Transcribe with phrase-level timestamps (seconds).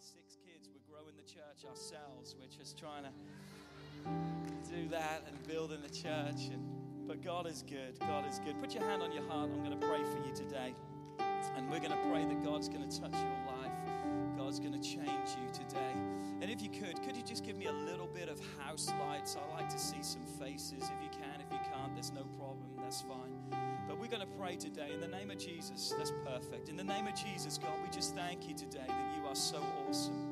[0.00, 0.68] six kids.
[0.72, 2.34] We're growing the church ourselves.
[2.40, 3.12] We're just trying to
[4.68, 6.48] do that and building the church.
[6.52, 6.64] And,
[7.06, 7.98] but God is good.
[8.00, 8.58] God is good.
[8.60, 9.50] Put your hand on your heart.
[9.52, 10.74] I'm going to pray for you today.
[11.56, 13.72] And we're going to pray that God's going to touch your life.
[14.38, 15.94] God's going to change you today.
[16.40, 19.36] And if you could, could you just give me a little bit of house lights?
[19.36, 20.82] I like to see some faces.
[20.82, 22.70] If you can, if you can't, there's no problem.
[22.78, 23.60] That's fine.
[23.86, 25.92] But we're going to pray today in the name of Jesus.
[25.98, 26.70] That's perfect.
[26.70, 28.86] In the name of Jesus, God, we just thank you today
[29.30, 30.26] are so awesome.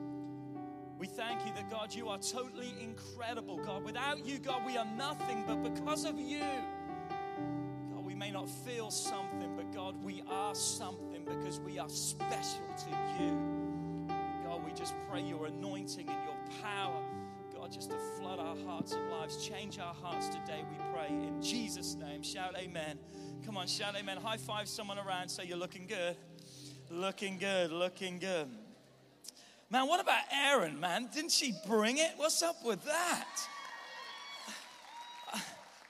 [0.99, 3.85] We thank you that, God, you are totally incredible, God.
[3.85, 6.43] Without you, God, we are nothing, but because of you,
[7.95, 12.67] God, we may not feel something, but God, we are something because we are special
[12.77, 14.09] to you.
[14.45, 17.05] God, we just pray your anointing and your power,
[17.55, 19.47] God, just to flood our hearts and lives.
[19.47, 21.07] Change our hearts today, we pray.
[21.07, 22.99] In Jesus' name, shout amen.
[23.47, 24.17] Come on, shout amen.
[24.17, 26.17] High five someone around, say you're looking good.
[26.91, 28.49] Looking good, looking good.
[29.71, 31.11] Man, what about Aaron, man?
[31.13, 32.13] Didn't she bring it?
[32.17, 33.27] What's up with that?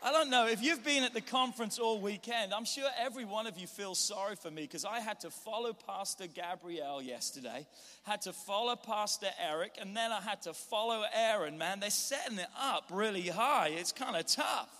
[0.02, 0.48] I don't know.
[0.48, 4.00] If you've been at the conference all weekend, I'm sure every one of you feels
[4.00, 7.66] sorry for me because I had to follow Pastor Gabrielle yesterday,
[8.02, 11.78] had to follow Pastor Eric, and then I had to follow Aaron, man.
[11.78, 13.68] They're setting it up really high.
[13.68, 14.70] It's kind of tough.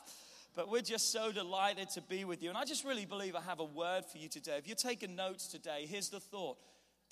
[0.57, 2.49] But we're just so delighted to be with you.
[2.49, 4.57] And I just really believe I have a word for you today.
[4.59, 6.59] If you're taking notes today, here's the thought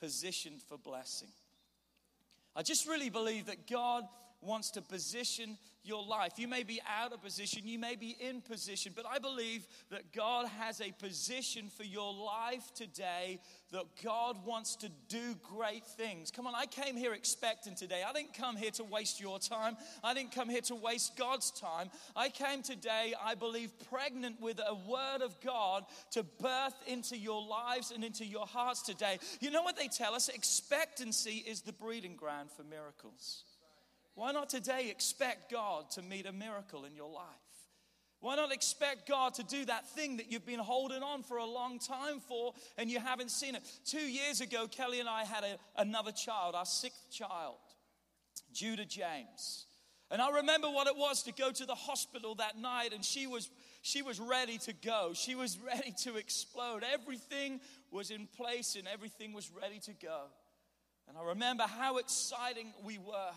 [0.00, 1.28] positioned for blessing.
[2.57, 4.05] I just really believe that God
[4.41, 6.33] wants to position your life.
[6.37, 10.12] You may be out of position, you may be in position, but I believe that
[10.12, 13.41] God has a position for your life today,
[13.73, 16.31] that God wants to do great things.
[16.31, 18.03] Come on, I came here expecting today.
[18.06, 21.51] I didn't come here to waste your time, I didn't come here to waste God's
[21.51, 21.91] time.
[22.15, 27.47] I came today, I believe, pregnant with a word of God to birth into your
[27.47, 29.19] lives and into your hearts today.
[29.41, 30.28] You know what they tell us?
[30.28, 33.45] Expectancy is the breeding ground for miracles.
[34.17, 37.25] Why not today expect God to meet a miracle in your life?
[38.21, 41.44] Why not expect God to do that thing that you've been holding on for a
[41.44, 43.62] long time for and you haven't seen it?
[43.84, 47.56] Two years ago, Kelly and I had a, another child, our sixth child,
[48.55, 49.66] Judah James.
[50.10, 53.26] And I remember what it was to go to the hospital that night, and she
[53.26, 53.50] was,
[53.82, 55.12] she was ready to go.
[55.15, 56.84] She was ready to explode.
[56.91, 57.60] Everything
[57.91, 60.22] was in place and everything was ready to go.
[61.06, 63.31] And I remember how exciting we were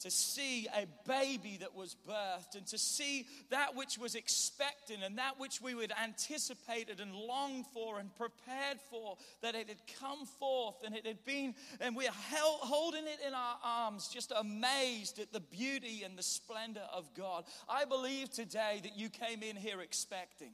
[0.00, 5.16] to see a baby that was birthed and to see that which was expected and
[5.18, 10.26] that which we would anticipated and longed for and prepared for that it had come
[10.26, 15.18] forth and it had been and we're held, holding it in our arms just amazed
[15.18, 17.44] at the beauty and the splendor of god.
[17.68, 20.52] I believe today that you came in here expecting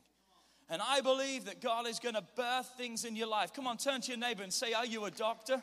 [0.70, 3.52] and i believe that god is going to birth things in your life.
[3.52, 5.60] Come on turn to your neighbor and say are you a doctor?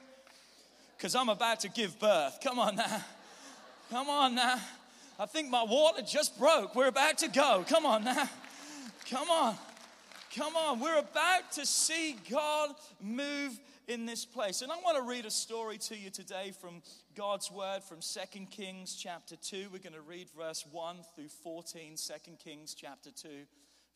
[0.98, 2.40] Because i'm about to give birth.
[2.44, 3.06] Come on now
[3.90, 4.60] Come on now.
[5.18, 6.76] I think my water just broke.
[6.76, 7.66] We're about to go.
[7.68, 8.30] Come on now.
[9.10, 9.56] Come on.
[10.36, 10.80] Come on.
[10.80, 12.70] We're about to see God
[13.02, 14.62] move in this place.
[14.62, 16.84] And I want to read a story to you today from
[17.16, 19.70] God's word from 2 Kings chapter 2.
[19.74, 23.28] We're going to read verse 1 through 14, 2 Kings chapter 2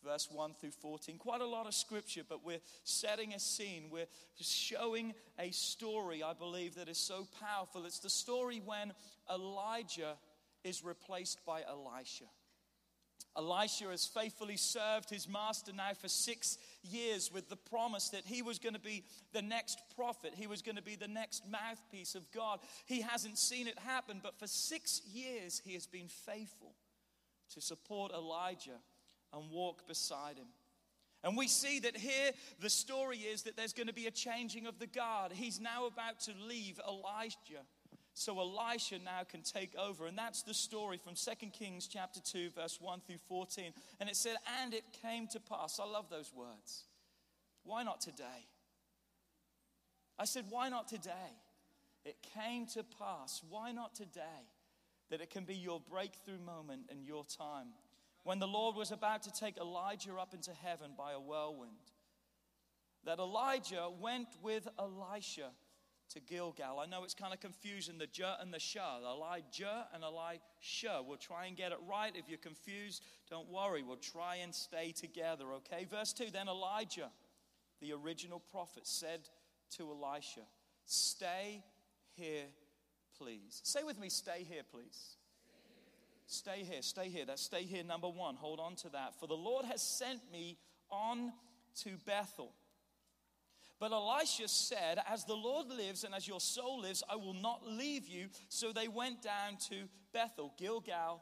[0.03, 1.17] verse 1 through 14.
[1.17, 3.89] Quite a lot of scripture, but we're setting a scene.
[3.91, 4.07] We're
[4.39, 7.85] showing a story, I believe, that is so powerful.
[7.85, 8.93] It's the story when
[9.29, 10.15] Elijah
[10.63, 12.25] is replaced by Elisha.
[13.35, 18.43] Elisha has faithfully served his master now for six years with the promise that he
[18.43, 19.03] was going to be
[19.33, 20.33] the next prophet.
[20.35, 22.59] He was going to be the next mouthpiece of God.
[22.85, 26.75] He hasn't seen it happen, but for six years he has been faithful
[27.53, 28.79] to support Elijah
[29.33, 30.47] and walk beside him.
[31.23, 34.67] And we see that here the story is that there's going to be a changing
[34.67, 35.31] of the guard.
[35.31, 37.63] He's now about to leave Elijah.
[38.13, 40.05] So Elisha now can take over.
[40.05, 43.73] And that's the story from 2 Kings chapter 2, verse 1 through 14.
[43.99, 45.79] And it said, And it came to pass.
[45.79, 46.83] I love those words.
[47.63, 48.47] Why not today?
[50.19, 51.11] I said, Why not today?
[52.06, 53.41] It came to pass.
[53.50, 54.21] Why not today?
[55.09, 57.68] That it can be your breakthrough moment and your time
[58.23, 61.91] when the Lord was about to take Elijah up into heaven by a whirlwind.
[63.05, 65.49] That Elijah went with Elisha
[66.13, 66.79] to Gilgal.
[66.79, 71.01] I know it's kind of confusing the J and the Shah, Elijah and Elisha.
[71.05, 72.15] We'll try and get it right.
[72.15, 73.83] If you're confused, don't worry.
[73.83, 75.85] We'll try and stay together, okay?
[75.89, 77.09] Verse 2 Then Elijah,
[77.81, 79.27] the original prophet, said
[79.77, 80.41] to Elisha,
[80.85, 81.63] Stay
[82.15, 82.45] here,
[83.17, 83.61] please.
[83.63, 85.17] Say with me, Stay here, please.
[86.25, 87.25] Stay here, stay here.
[87.25, 88.35] That's stay here, number one.
[88.35, 89.19] Hold on to that.
[89.19, 90.57] For the Lord has sent me
[90.89, 91.33] on
[91.83, 92.53] to Bethel.
[93.79, 97.67] But Elisha said, As the Lord lives and as your soul lives, I will not
[97.67, 98.27] leave you.
[98.49, 99.75] So they went down to
[100.13, 101.21] Bethel, Gilgal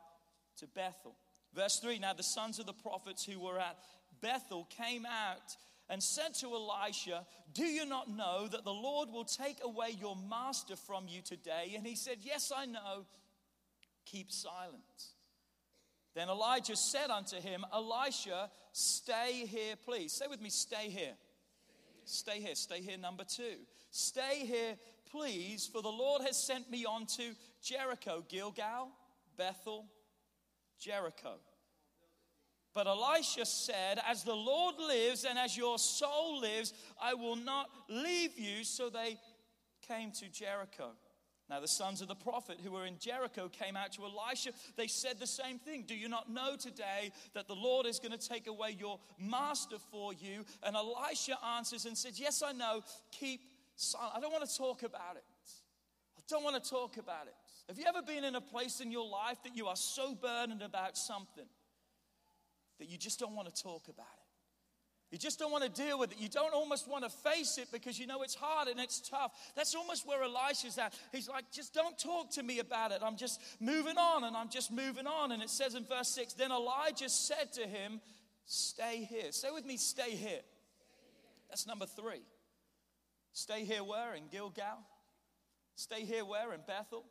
[0.57, 1.15] to Bethel.
[1.56, 3.77] Verse 3 Now the sons of the prophets who were at
[4.21, 5.56] Bethel came out
[5.89, 10.15] and said to Elisha, Do you not know that the Lord will take away your
[10.30, 11.74] master from you today?
[11.75, 13.06] And he said, Yes, I know.
[14.12, 14.81] Keep silent.
[16.13, 20.12] Then Elijah said unto him, Elisha, stay here, please.
[20.12, 21.13] Say with me, stay here.
[22.04, 22.56] Stay here.
[22.56, 23.56] Stay here, number two.
[23.92, 24.75] Stay here,
[25.10, 28.90] please, for the Lord has sent me on to Jericho, Gilgal,
[29.38, 29.86] Bethel,
[30.80, 31.36] Jericho.
[32.74, 37.69] But Elisha said, As the Lord lives and as your soul lives, I will not
[37.90, 38.63] leave you.
[38.63, 39.18] So they
[39.88, 40.92] came to Jericho.
[41.51, 44.51] Now, the sons of the prophet who were in Jericho came out to Elisha.
[44.77, 45.83] They said the same thing.
[45.86, 49.75] Do you not know today that the Lord is going to take away your master
[49.92, 50.45] for you?
[50.63, 52.83] And Elisha answers and says, Yes, I know.
[53.12, 53.42] Keep
[53.75, 54.13] silent.
[54.15, 55.25] I don't want to talk about it.
[56.18, 57.36] I don't want to talk about it.
[57.68, 60.62] Have you ever been in a place in your life that you are so burdened
[60.62, 61.48] about something
[62.80, 64.21] that you just don't want to talk about it?
[65.12, 66.19] You just don't want to deal with it.
[66.19, 69.34] You don't almost want to face it because you know it's hard and it's tough.
[69.58, 70.94] That's almost where Elisha's at.
[71.12, 73.02] He's like, just don't talk to me about it.
[73.04, 75.34] I'm just moving on and I'm just moving on.
[75.34, 78.00] And it says in verse 6 Then Elijah said to him,
[78.46, 79.31] Stay here.
[79.31, 80.42] Say with me, stay here.
[81.50, 82.24] That's number three.
[83.34, 84.16] Stay here where?
[84.16, 84.80] In Gilgal?
[85.75, 86.54] Stay here where?
[86.54, 87.04] In Bethel?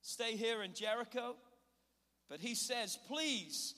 [0.00, 1.36] Stay here in Jericho?
[2.28, 3.74] But he says, Please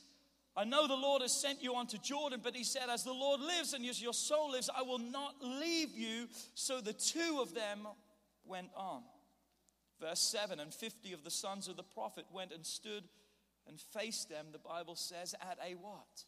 [0.57, 3.41] I know the Lord has sent you onto Jordan, but he said, As the Lord
[3.41, 6.29] lives and as your soul lives, I will not leave you.
[6.55, 7.89] So the two of them
[8.45, 9.03] went on.
[10.01, 13.05] Verse 7 And 50 of the sons of the prophet went and stood
[13.67, 16.25] and faced them, the Bible says, at a what?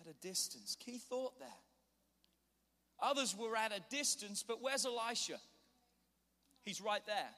[0.00, 0.76] At a distance.
[0.78, 1.48] Key thought there.
[3.00, 5.38] Others were at a distance, but where's Elisha?
[6.64, 7.30] He's right there.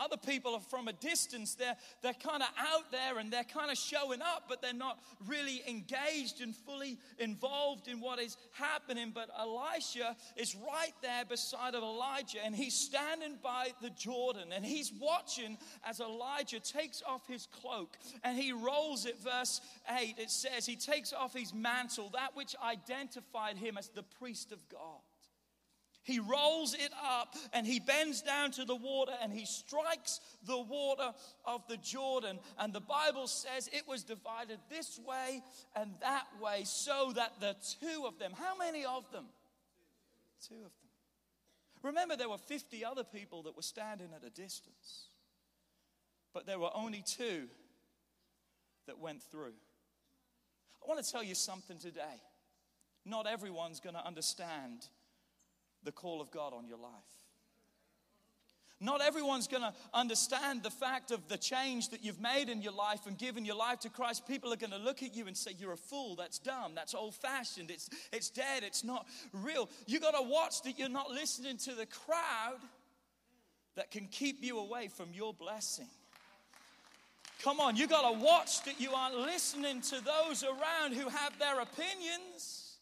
[0.00, 1.54] Other people are from a distance.
[1.54, 4.98] They're, they're kind of out there and they're kind of showing up, but they're not
[5.26, 9.12] really engaged and fully involved in what is happening.
[9.14, 14.64] But Elisha is right there beside of Elijah and he's standing by the Jordan and
[14.64, 19.18] he's watching as Elijah takes off his cloak and he rolls it.
[19.18, 24.02] Verse 8, it says, He takes off his mantle, that which identified him as the
[24.02, 25.00] priest of God.
[26.10, 30.58] He rolls it up and he bends down to the water and he strikes the
[30.58, 31.12] water
[31.44, 32.40] of the Jordan.
[32.58, 35.40] And the Bible says it was divided this way
[35.76, 39.26] and that way so that the two of them, how many of them?
[40.48, 40.90] Two of them.
[41.82, 45.10] Remember, there were 50 other people that were standing at a distance,
[46.34, 47.46] but there were only two
[48.86, 49.54] that went through.
[50.82, 52.20] I want to tell you something today.
[53.06, 54.88] Not everyone's going to understand
[55.84, 56.92] the call of God on your life.
[58.82, 62.72] Not everyone's going to understand the fact of the change that you've made in your
[62.72, 64.26] life and given your life to Christ.
[64.26, 66.16] People are going to look at you and say, You're a fool.
[66.16, 66.72] That's dumb.
[66.74, 67.70] That's old fashioned.
[67.70, 68.62] It's, it's dead.
[68.62, 69.68] It's not real.
[69.86, 72.60] You got to watch that you're not listening to the crowd
[73.76, 75.88] that can keep you away from your blessing.
[77.42, 81.38] Come on, you got to watch that you aren't listening to those around who have
[81.38, 82.76] their opinions,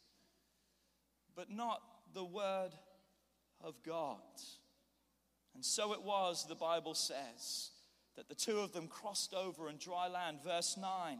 [1.36, 1.80] but not
[2.14, 2.70] the word
[3.62, 4.16] of God.
[5.55, 7.71] And so it was, the Bible says,
[8.16, 10.38] that the two of them crossed over in dry land.
[10.44, 11.18] Verse 9.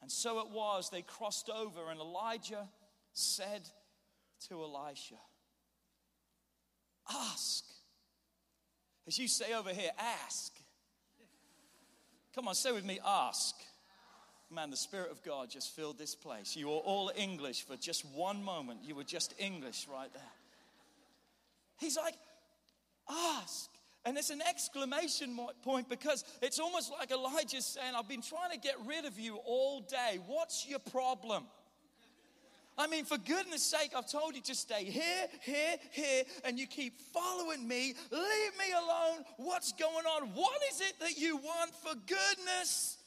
[0.00, 2.68] And so it was, they crossed over, and Elijah
[3.12, 3.68] said
[4.48, 5.16] to Elisha,
[7.10, 7.64] Ask.
[9.06, 10.52] As you say over here, ask.
[12.34, 13.54] Come on, say with me, ask.
[14.50, 16.56] Man, the Spirit of God just filled this place.
[16.56, 18.80] You were all English for just one moment.
[18.82, 20.22] You were just English right there.
[21.78, 22.14] He's like,
[23.08, 23.70] ask.
[24.04, 28.58] And it's an exclamation point because it's almost like Elijah's saying, I've been trying to
[28.58, 30.18] get rid of you all day.
[30.26, 31.44] What's your problem?
[32.78, 36.66] I mean, for goodness sake, I've told you to stay here, here, here, and you
[36.68, 37.94] keep following me.
[38.12, 39.24] Leave me alone.
[39.36, 40.28] What's going on?
[40.28, 42.98] What is it that you want for goodness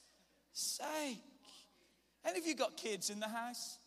[0.52, 1.24] sake?
[2.26, 3.80] Any of you got kids in the house?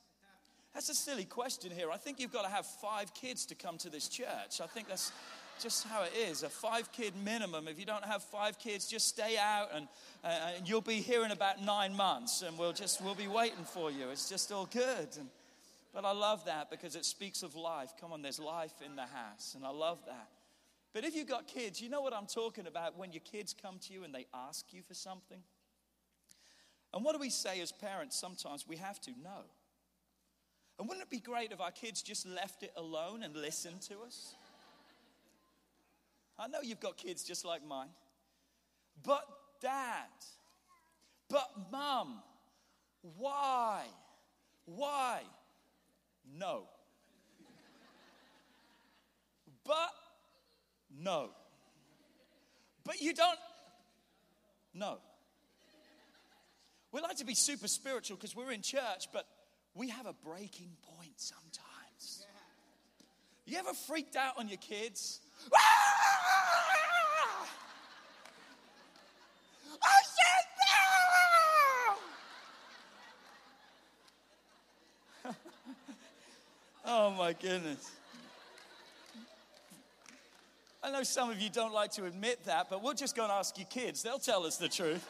[0.74, 1.90] That's a silly question here.
[1.92, 4.60] I think you've got to have five kids to come to this church.
[4.60, 5.12] I think that's
[5.62, 7.68] just how it is a five kid minimum.
[7.68, 9.86] If you don't have five kids, just stay out and,
[10.24, 13.64] uh, and you'll be here in about nine months and we'll just we'll be waiting
[13.64, 14.08] for you.
[14.10, 15.08] It's just all good.
[15.16, 15.28] And,
[15.92, 17.92] but I love that because it speaks of life.
[18.00, 20.28] Come on, there's life in the house, and I love that.
[20.92, 23.78] But if you've got kids, you no what I'm talking about when your kids come
[23.86, 25.38] to you and they ask you for something?
[26.92, 28.18] And what do we say as parents?
[28.18, 29.44] Sometimes we have to know.
[30.78, 33.94] And wouldn't it be great if our kids just left it alone and listened to
[34.06, 34.34] us?
[36.38, 37.88] I know you've got kids just like mine.
[39.04, 39.24] But,
[39.60, 40.08] dad,
[41.28, 42.22] but, mum,
[43.16, 43.82] why?
[44.64, 45.20] Why?
[46.38, 46.64] No.
[49.64, 49.90] But,
[51.00, 51.30] no.
[52.84, 53.38] But you don't,
[54.74, 54.98] no.
[56.92, 59.26] We like to be super spiritual because we're in church, but
[59.74, 62.24] we have a breaking point sometimes.
[63.46, 65.20] You ever freaked out on your kids?
[65.54, 65.94] Ah!
[75.24, 75.32] No!
[76.86, 77.90] oh my goodness.
[80.82, 83.32] I know some of you don't like to admit that, but we'll just go and
[83.32, 84.02] ask your kids.
[84.02, 85.08] They'll tell us the truth.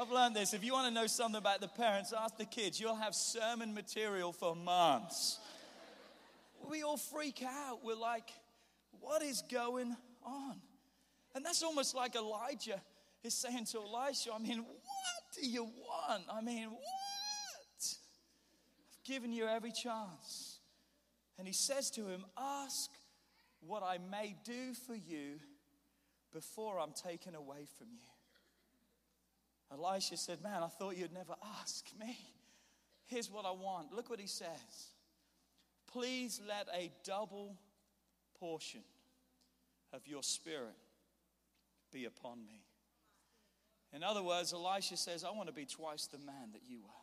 [0.00, 0.54] I've learned this.
[0.54, 2.80] If you want to know something about the parents, ask the kids.
[2.80, 5.38] You'll have sermon material for months.
[6.70, 7.84] We all freak out.
[7.84, 8.30] We're like,
[9.00, 10.56] what is going on?
[11.34, 12.80] And that's almost like Elijah
[13.22, 16.22] is saying to Elisha, I mean, what do you want?
[16.32, 16.80] I mean, what?
[17.84, 20.60] I've given you every chance.
[21.38, 22.88] And he says to him, Ask
[23.60, 25.40] what I may do for you
[26.32, 28.09] before I'm taken away from you.
[29.72, 32.16] Elisha said, Man, I thought you'd never ask me.
[33.06, 33.92] Here's what I want.
[33.92, 34.94] Look what he says.
[35.92, 37.56] Please let a double
[38.38, 38.82] portion
[39.92, 40.76] of your spirit
[41.92, 42.62] be upon me.
[43.92, 46.99] In other words, Elisha says, I want to be twice the man that you are.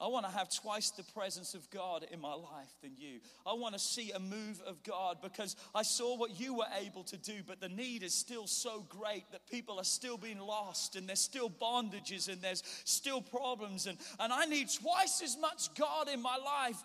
[0.00, 3.20] I want to have twice the presence of God in my life than you.
[3.46, 7.04] I want to see a move of God because I saw what you were able
[7.04, 10.96] to do, but the need is still so great that people are still being lost
[10.96, 13.86] and there's still bondages and there's still problems.
[13.86, 16.82] And, and I need twice as much God in my life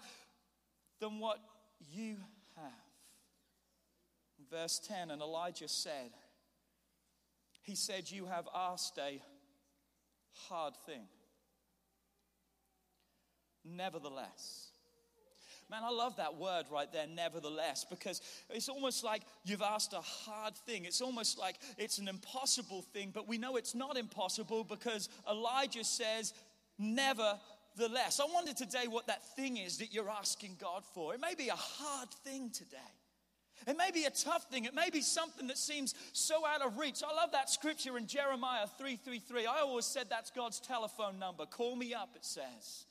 [0.99, 1.39] than what
[1.93, 2.17] you
[2.57, 2.73] have.
[4.51, 6.11] Verse 10 And Elijah said,
[7.61, 9.21] He said, You have asked a
[10.49, 11.07] hard thing
[13.65, 14.65] nevertheless.
[15.69, 20.01] Man, I love that word right there, nevertheless, because it's almost like you've asked a
[20.01, 20.85] hard thing.
[20.85, 25.83] It's almost like it's an impossible thing, but we know it's not impossible because Elijah
[25.83, 26.33] says,
[26.77, 28.19] nevertheless.
[28.19, 31.15] I wonder today what that thing is that you're asking God for.
[31.15, 32.77] It may be a hard thing today.
[33.67, 34.65] It may be a tough thing.
[34.65, 37.01] It may be something that seems so out of reach.
[37.03, 39.47] I love that scripture in Jeremiah 333.
[39.47, 41.47] I always said that's God's telephone number.
[41.47, 42.85] Call me up, it says.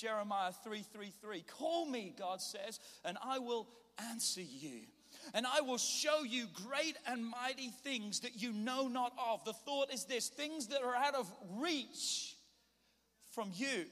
[0.00, 1.46] Jeremiah 3:33.
[1.46, 3.68] Call me, God says, and I will
[4.10, 4.82] answer you.
[5.34, 9.44] And I will show you great and mighty things that you know not of.
[9.44, 12.36] The thought is this things that are out of reach
[13.32, 13.86] from you.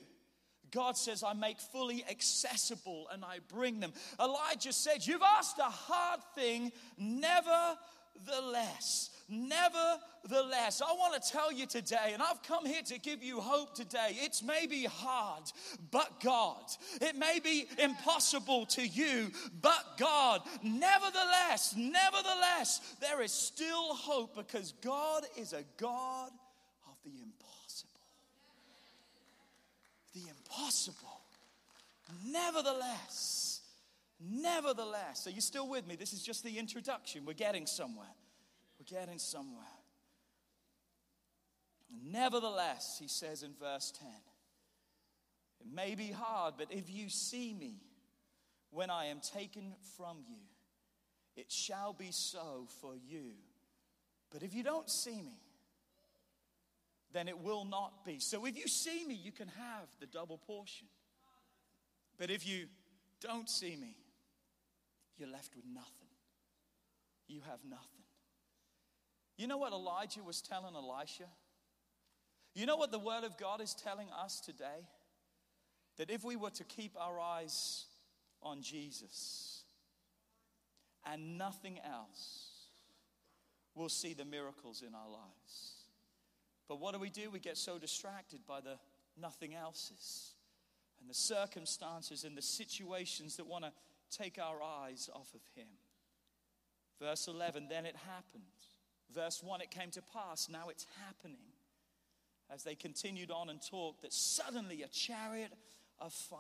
[0.70, 3.92] God says, I make fully accessible and I bring them.
[4.20, 9.10] Elijah said, You've asked a hard thing, nevertheless.
[9.30, 13.75] Nevertheless, I want to tell you today, and I've come here to give you hope
[13.75, 14.16] today.
[14.23, 15.42] It's maybe hard,
[15.90, 16.62] but God.
[17.02, 19.30] It may be impossible to you,
[19.61, 20.40] but God.
[20.62, 26.30] Nevertheless, nevertheless, there is still hope because God is a God
[26.87, 28.00] of the impossible.
[30.14, 31.20] The impossible.
[32.25, 33.61] Nevertheless,
[34.18, 35.26] nevertheless.
[35.26, 35.97] Are you still with me?
[35.97, 37.26] This is just the introduction.
[37.26, 38.06] We're getting somewhere
[38.90, 39.64] getting somewhere.
[42.04, 44.09] Nevertheless, he says in verse 10,
[45.61, 47.80] it may be hard, but if you see me
[48.71, 50.40] when I am taken from you,
[51.37, 53.33] it shall be so for you.
[54.30, 55.40] But if you don't see me,
[57.12, 58.18] then it will not be.
[58.18, 60.88] So if you see me, you can have the double portion.
[62.18, 62.66] But if you
[63.21, 63.97] don't see me,
[65.16, 65.92] you're left with nothing.
[67.26, 68.04] You have nothing.
[69.38, 71.28] You know what Elijah was telling Elisha?
[72.54, 74.88] You know what the Word of God is telling us today?
[75.97, 77.87] That if we were to keep our eyes
[78.42, 79.62] on Jesus
[81.07, 82.49] and nothing else,
[83.76, 85.85] we'll see the miracles in our lives.
[86.68, 87.30] But what do we do?
[87.30, 88.76] We get so distracted by the
[89.21, 90.33] nothing else's
[91.00, 93.73] and the circumstances and the situations that want to
[94.11, 95.68] take our eyes off of Him.
[97.00, 98.42] Verse 11 Then it happened
[99.14, 101.52] Verse 1 it came to pass, now it's happening.
[102.50, 105.52] As they continued on and talked, that suddenly a chariot
[105.98, 106.38] of fire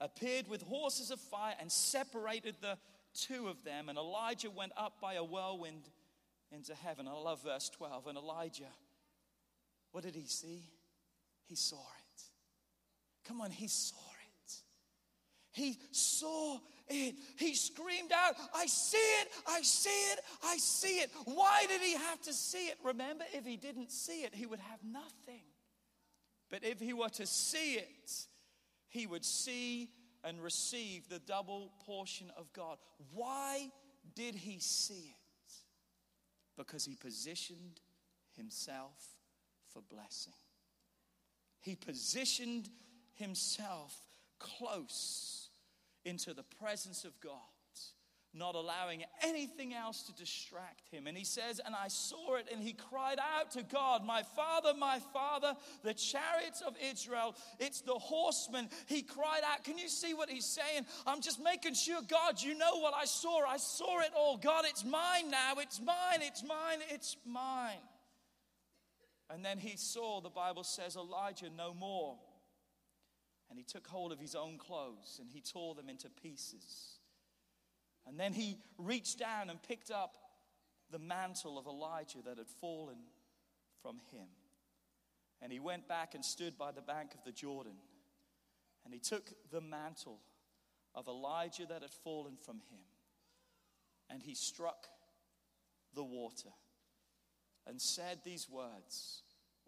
[0.00, 2.78] appeared with horses of fire and separated the
[3.14, 3.88] two of them.
[3.88, 5.90] And Elijah went up by a whirlwind
[6.52, 7.06] into heaven.
[7.06, 8.06] I love verse 12.
[8.06, 8.72] And Elijah,
[9.92, 10.64] what did he see?
[11.44, 12.22] He saw it.
[13.26, 14.54] Come on, he saw it.
[15.52, 16.58] He saw
[16.90, 21.10] He screamed out, I see it, I see it, I see it.
[21.24, 22.78] Why did he have to see it?
[22.84, 25.44] Remember, if he didn't see it, he would have nothing.
[26.50, 28.26] But if he were to see it,
[28.88, 29.90] he would see
[30.24, 32.78] and receive the double portion of God.
[33.12, 33.70] Why
[34.16, 35.52] did he see it?
[36.56, 37.80] Because he positioned
[38.36, 38.98] himself
[39.72, 40.34] for blessing.
[41.60, 42.68] He positioned
[43.14, 44.02] himself
[44.40, 45.49] close
[46.04, 47.40] into the presence of God
[48.32, 51.06] not allowing anything else to distract him.
[51.06, 54.72] And he says, And I saw it, and he cried out to God, My father,
[54.78, 58.68] my father, the chariots of Israel, it's the horsemen.
[58.86, 59.64] He cried out.
[59.64, 60.86] Can you see what he's saying?
[61.06, 63.44] I'm just making sure, God, you know what I saw.
[63.44, 64.36] I saw it all.
[64.36, 65.54] God, it's mine now.
[65.58, 67.78] It's mine, it's mine, it's mine.
[69.28, 72.16] And then he saw, the Bible says, Elijah no more.
[73.50, 76.98] And he took hold of his own clothes and he tore them into pieces.
[78.06, 80.16] And then he reached down and picked up
[80.90, 82.98] the mantle of Elijah that had fallen
[83.82, 84.26] from him.
[85.42, 87.76] And he went back and stood by the bank of the Jordan.
[88.84, 90.20] And he took the mantle
[90.94, 92.84] of Elijah that had fallen from him.
[94.08, 94.86] And he struck
[95.94, 96.50] the water
[97.66, 99.22] and said these words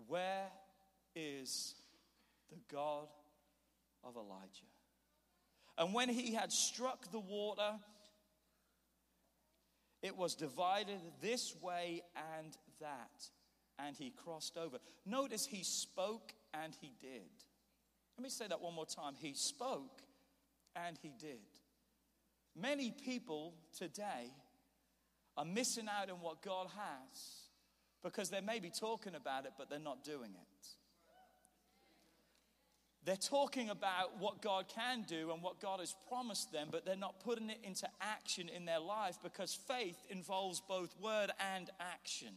[0.07, 0.49] Where
[1.15, 1.75] is
[2.51, 3.09] the God
[4.05, 4.67] of Elijah?
[5.79, 7.79] And when he had struck the water,
[10.03, 12.03] it was divided this way
[12.39, 13.31] and that,
[13.79, 14.79] and he crossed over.
[15.07, 17.31] Notice he spoke and he did.
[18.19, 19.15] Let me say that one more time.
[19.19, 20.03] He spoke
[20.77, 21.39] and he did.
[22.55, 24.31] Many people today
[25.37, 27.49] are missing out on what God has
[28.03, 30.52] because they may be talking about it, but they're not doing it.
[33.05, 36.95] They're talking about what God can do and what God has promised them, but they're
[36.95, 42.35] not putting it into action in their life because faith involves both word and action.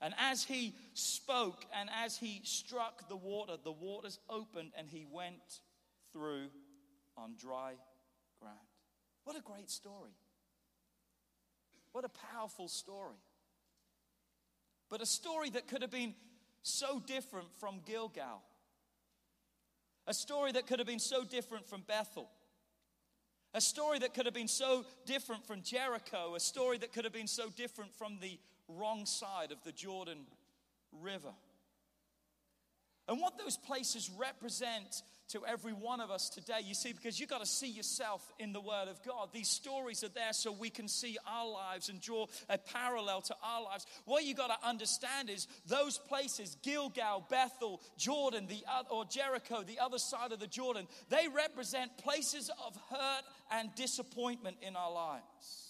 [0.00, 5.06] And as he spoke and as he struck the water, the waters opened and he
[5.08, 5.60] went
[6.12, 6.48] through
[7.16, 7.74] on dry
[8.40, 8.56] ground.
[9.24, 10.12] What a great story!
[11.92, 13.18] What a powerful story.
[14.88, 16.14] But a story that could have been
[16.62, 18.42] so different from Gilgal.
[20.10, 22.28] A story that could have been so different from Bethel.
[23.54, 26.34] A story that could have been so different from Jericho.
[26.34, 30.26] A story that could have been so different from the wrong side of the Jordan
[31.00, 31.30] River.
[33.06, 36.60] And what those places represent to every one of us today.
[36.64, 39.28] You see, because you've got to see yourself in the Word of God.
[39.32, 43.36] These stories are there so we can see our lives and draw a parallel to
[43.42, 43.86] our lives.
[44.04, 49.78] What you've got to understand is those places, Gilgal, Bethel, Jordan, the or Jericho, the
[49.78, 55.69] other side of the Jordan, they represent places of hurt and disappointment in our lives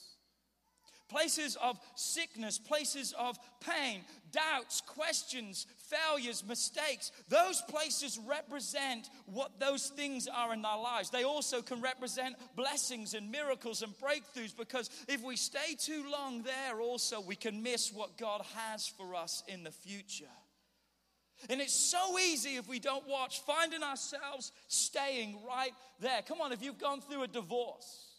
[1.11, 7.13] places of sickness, places of pain, doubts, questions, failures, mistakes.
[7.29, 11.11] Those places represent what those things are in our lives.
[11.11, 16.43] They also can represent blessings and miracles and breakthroughs because if we stay too long
[16.43, 20.25] there, also, we can miss what God has for us in the future.
[21.49, 26.21] And it's so easy if we don't watch, finding ourselves staying right there.
[26.29, 28.10] Come on, if you've gone through a divorce,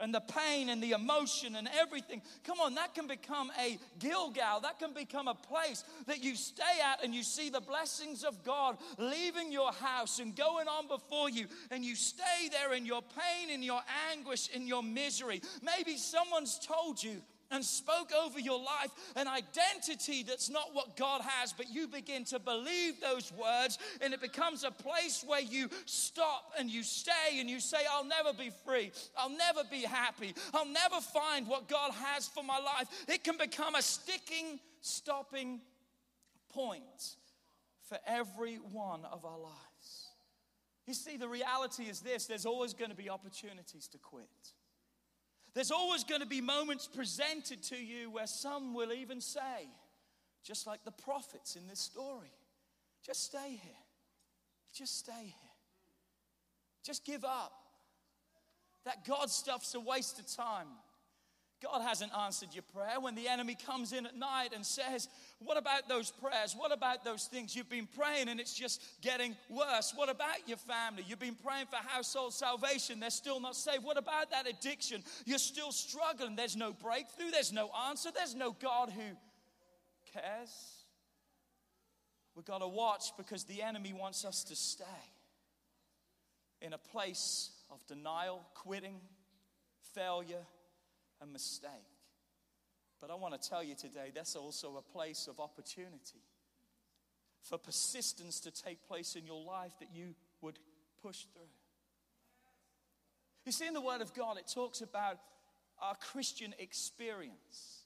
[0.00, 2.22] and the pain and the emotion and everything.
[2.44, 4.60] Come on, that can become a Gilgal.
[4.60, 8.42] That can become a place that you stay at and you see the blessings of
[8.44, 11.46] God leaving your house and going on before you.
[11.70, 15.42] And you stay there in your pain, in your anguish, in your misery.
[15.62, 21.22] Maybe someone's told you, and spoke over your life an identity that's not what God
[21.22, 25.68] has, but you begin to believe those words, and it becomes a place where you
[25.86, 30.34] stop and you stay and you say, I'll never be free, I'll never be happy,
[30.54, 32.88] I'll never find what God has for my life.
[33.08, 35.60] It can become a sticking, stopping
[36.50, 37.16] point
[37.88, 40.08] for every one of our lives.
[40.86, 44.28] You see, the reality is this there's always going to be opportunities to quit.
[45.54, 49.68] There's always going to be moments presented to you where some will even say,
[50.44, 52.32] just like the prophets in this story,
[53.04, 53.72] just stay here.
[54.72, 55.50] Just stay here.
[56.84, 57.52] Just give up.
[58.84, 60.68] That God stuff's a waste of time.
[61.62, 62.98] God hasn't answered your prayer.
[63.00, 65.08] When the enemy comes in at night and says,
[65.40, 66.54] What about those prayers?
[66.56, 69.92] What about those things you've been praying and it's just getting worse?
[69.94, 71.04] What about your family?
[71.06, 73.84] You've been praying for household salvation, they're still not saved.
[73.84, 75.02] What about that addiction?
[75.26, 76.34] You're still struggling.
[76.34, 79.16] There's no breakthrough, there's no answer, there's no God who
[80.12, 80.80] cares.
[82.34, 84.84] We've got to watch because the enemy wants us to stay.
[86.62, 89.00] in a place of denial, quitting,
[89.94, 90.44] failure,
[91.20, 91.70] and mistake.
[93.00, 96.22] But I want to tell you today, that's also a place of opportunity
[97.42, 100.58] for persistence to take place in your life that you would
[101.02, 101.42] push through.
[103.46, 105.18] You see, in the Word of God, it talks about
[105.80, 107.84] our Christian experience.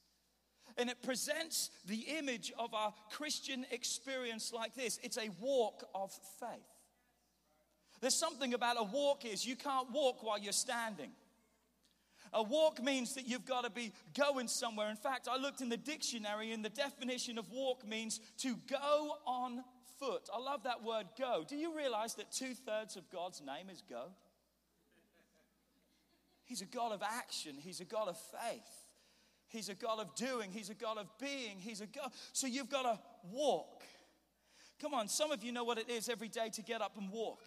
[0.77, 6.13] And it presents the image of our Christian experience like this it's a walk of
[6.41, 6.49] faith.
[8.01, 11.13] There's something about a walk is you can't walk while you're standing.
[12.35, 14.91] A walk means that you've got to be going somewhere.
[14.91, 19.17] In fact, I looked in the dictionary and the definition of walk means to go
[19.25, 19.63] on
[20.01, 20.29] foot.
[20.35, 21.45] I love that word go.
[21.47, 24.07] Do you realize that two thirds of God's name is go?
[26.45, 28.85] He's a God of action, He's a God of faith.
[29.49, 30.51] He's a God of doing.
[30.51, 31.61] He's a God of being.
[31.61, 32.11] He's a God.
[32.33, 32.99] So you've got to
[33.31, 33.85] walk.
[34.81, 37.09] Come on, some of you know what it is every day to get up and
[37.09, 37.41] walk.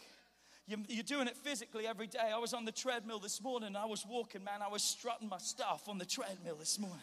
[0.67, 2.30] You're doing it physically every day.
[2.34, 3.77] I was on the treadmill this morning.
[3.77, 4.62] I was walking, man.
[4.62, 6.99] I was strutting my stuff on the treadmill this morning.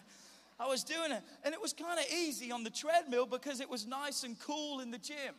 [0.60, 1.22] I was doing it.
[1.44, 4.80] And it was kind of easy on the treadmill because it was nice and cool
[4.80, 5.34] in the gym.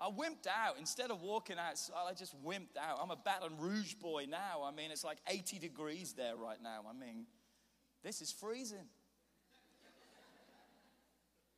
[0.00, 0.76] I wimped out.
[0.78, 2.98] Instead of walking outside, I just wimped out.
[3.02, 4.62] I'm a Baton Rouge boy now.
[4.64, 6.80] I mean, it's like 80 degrees there right now.
[6.88, 7.26] I mean,
[8.02, 8.88] this is freezing.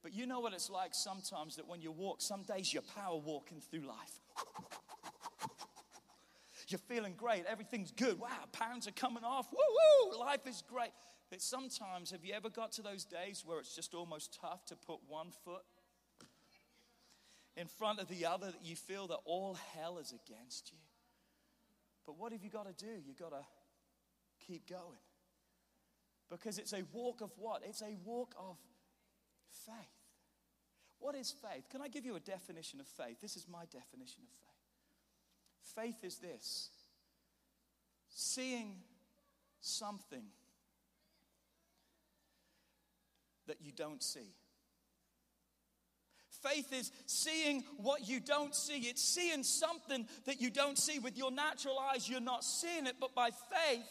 [0.02, 3.16] But you know what it's like sometimes that when you walk, some days you're power
[3.16, 4.20] walking through life.
[6.68, 7.44] You're feeling great.
[7.46, 8.20] Everything's good.
[8.20, 9.48] Wow, pounds are coming off.
[9.50, 10.90] Woo woo, life is great.
[11.30, 14.76] But sometimes, have you ever got to those days where it's just almost tough to
[14.76, 15.62] put one foot
[17.56, 20.78] in front of the other that you feel that all hell is against you?
[22.06, 22.92] But what have you got to do?
[23.06, 23.44] You've got to
[24.46, 25.00] keep going.
[26.30, 27.62] Because it's a walk of what?
[27.66, 28.56] It's a walk of
[29.66, 29.97] faith.
[31.00, 31.68] What is faith?
[31.70, 33.20] Can I give you a definition of faith?
[33.20, 35.84] This is my definition of faith.
[35.84, 36.70] Faith is this
[38.08, 38.76] seeing
[39.60, 40.24] something
[43.46, 44.34] that you don't see.
[46.42, 48.78] Faith is seeing what you don't see.
[48.80, 50.98] It's seeing something that you don't see.
[50.98, 53.86] With your natural eyes, you're not seeing it, but by faith,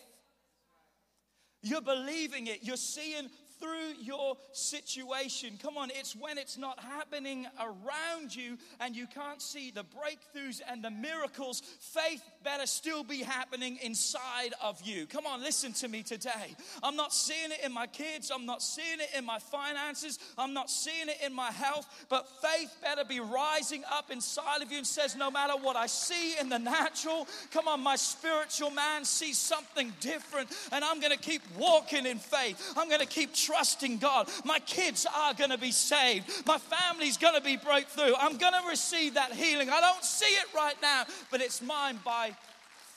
[1.61, 2.59] you're believing it.
[2.61, 5.57] You're seeing through your situation.
[5.61, 10.61] Come on, it's when it's not happening around you and you can't see the breakthroughs
[10.69, 11.61] and the miracles.
[11.79, 15.05] Faith better still be happening inside of you.
[15.05, 16.55] Come on, listen to me today.
[16.83, 20.53] I'm not seeing it in my kids, I'm not seeing it in my finances, I'm
[20.53, 24.77] not seeing it in my health, but faith better be rising up inside of you
[24.77, 29.05] and says, No matter what I see in the natural, come on, my spiritual man
[29.05, 32.73] sees something different, and I'm gonna keep walking in faith.
[32.77, 34.29] I'm gonna keep trusting God.
[34.43, 36.45] My kids are going to be saved.
[36.45, 38.13] My family's going to be breakthrough.
[38.19, 39.69] I'm going to receive that healing.
[39.69, 42.35] I don't see it right now, but it's mine by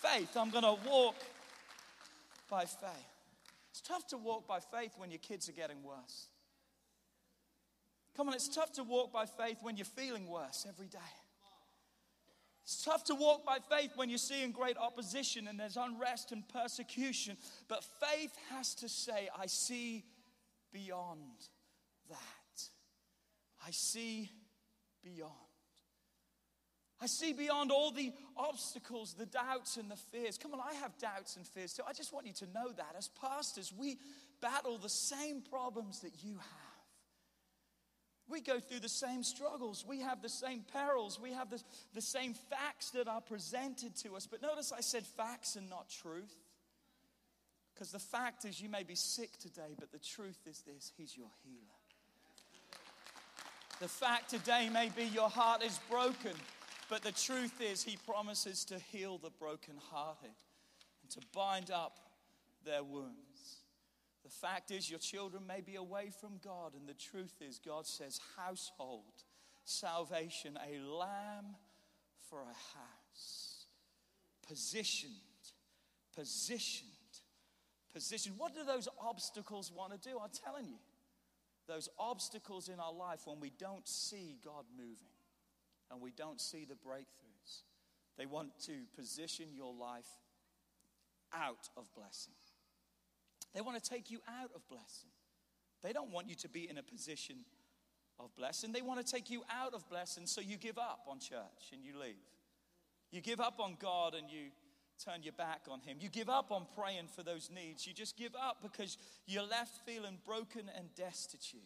[0.02, 0.36] faith.
[0.36, 1.14] I'm going to walk
[2.50, 2.90] by faith.
[3.70, 6.26] It's tough to walk by faith when your kids are getting worse.
[8.16, 10.98] Come on, it's tough to walk by faith when you're feeling worse every day.
[12.64, 16.46] It's tough to walk by faith when you're seeing great opposition and there's unrest and
[16.48, 17.36] persecution.
[17.68, 20.04] But faith has to say, I see
[20.72, 21.20] beyond
[22.08, 22.16] that.
[23.66, 24.30] I see
[25.02, 25.32] beyond.
[27.02, 30.36] I see beyond all the obstacles, the doubts, and the fears.
[30.36, 31.82] Come on, I have doubts and fears too.
[31.88, 33.98] I just want you to know that as pastors, we
[34.42, 36.70] battle the same problems that you have.
[38.28, 39.84] We go through the same struggles.
[39.86, 41.18] We have the same perils.
[41.20, 41.60] We have the,
[41.94, 44.28] the same facts that are presented to us.
[44.30, 46.36] But notice I said facts and not truth.
[47.80, 51.16] Because the fact is, you may be sick today, but the truth is this He's
[51.16, 51.80] your healer.
[53.80, 56.34] The fact today may be your heart is broken,
[56.90, 60.36] but the truth is, He promises to heal the brokenhearted
[61.02, 62.00] and to bind up
[62.66, 63.62] their wounds.
[64.24, 67.86] The fact is, your children may be away from God, and the truth is, God
[67.86, 69.24] says, household,
[69.64, 71.56] salvation, a lamb
[72.28, 73.64] for a house.
[74.46, 75.14] Positioned,
[76.14, 76.89] positioned
[77.92, 78.34] position.
[78.36, 80.18] What do those obstacles want to do?
[80.22, 80.78] I'm telling you,
[81.68, 84.96] those obstacles in our life when we don't see God moving
[85.90, 87.62] and we don't see the breakthroughs,
[88.18, 90.08] they want to position your life
[91.32, 92.34] out of blessing.
[93.54, 95.10] They want to take you out of blessing.
[95.82, 97.36] They don't want you to be in a position
[98.18, 98.72] of blessing.
[98.72, 101.84] They want to take you out of blessing so you give up on church and
[101.84, 102.14] you leave.
[103.10, 104.50] You give up on God and you
[105.04, 105.98] turn your back on Him.
[106.00, 107.86] You give up on praying for those needs.
[107.86, 111.60] You just give up because you're left feeling broken and destitute.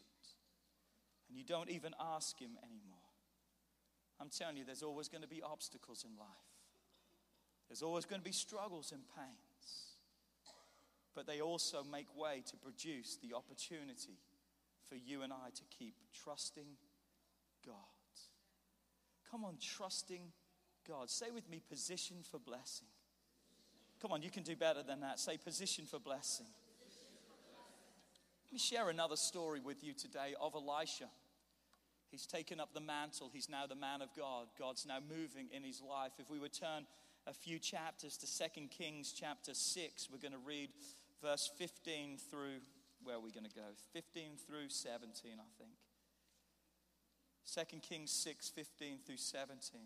[1.29, 2.95] And you don't even ask Him anymore.
[4.21, 6.29] I'm telling you, there's always going to be obstacles in life.
[7.69, 9.97] There's always going to be struggles and pains,
[11.15, 14.19] but they also make way to produce the opportunity
[14.89, 16.77] for you and I to keep trusting
[17.67, 17.75] God.
[19.31, 20.33] Come on, trusting
[20.87, 21.11] God.
[21.11, 22.94] Say with me, position for blessing.
[24.05, 25.19] Come on, you can do better than that.
[25.19, 26.45] Say, position for blessing.
[28.45, 31.09] Let me share another story with you today of Elisha.
[32.11, 33.31] He's taken up the mantle.
[33.33, 34.49] He's now the man of God.
[34.59, 36.13] God's now moving in his life.
[36.19, 36.85] If we would turn
[37.27, 40.69] a few chapters to 2 Kings chapter 6, we're going to read
[41.23, 42.61] verse 15 through,
[43.03, 43.73] where are we going to go?
[43.95, 45.49] 15 through 17, I
[47.57, 47.71] think.
[47.71, 49.81] 2 Kings 6, 15 through 17.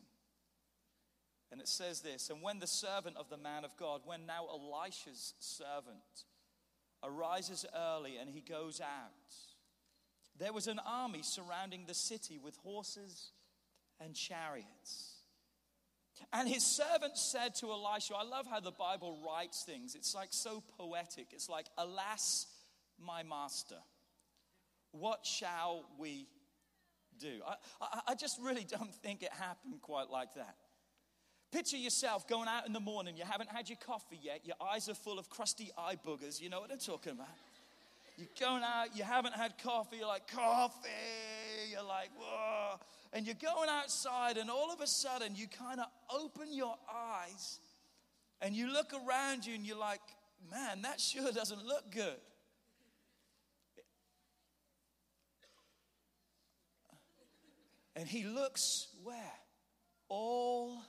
[1.50, 4.46] And it says this And when the servant of the man of God, when now
[4.50, 6.24] Elisha's servant,
[7.02, 9.34] arises early and he goes out,
[10.38, 13.32] there was an army surrounding the city with horses
[14.00, 15.14] and chariots.
[16.32, 19.94] And his servant said to Elisha, I love how the Bible writes things.
[19.94, 21.28] It's like so poetic.
[21.32, 22.46] It's like, Alas,
[22.98, 23.78] my master,
[24.90, 26.26] what shall we
[27.18, 27.40] do?
[27.46, 30.56] I, I, I just really don't think it happened quite like that.
[31.50, 34.88] Picture yourself going out in the morning, you haven't had your coffee yet, your eyes
[34.88, 36.40] are full of crusty eye boogers.
[36.40, 37.28] You know what I'm talking about?
[38.18, 40.88] You're going out, you haven't had coffee, you're like, coffee.
[41.70, 42.78] You're like, whoa.
[43.12, 47.60] And you're going outside, and all of a sudden, you kind of open your eyes
[48.40, 50.00] and you look around you and you're like,
[50.50, 52.20] man, that sure doesn't look good.
[57.96, 59.16] And he looks where?
[60.08, 60.82] All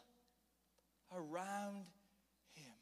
[1.11, 1.85] around
[2.53, 2.73] him.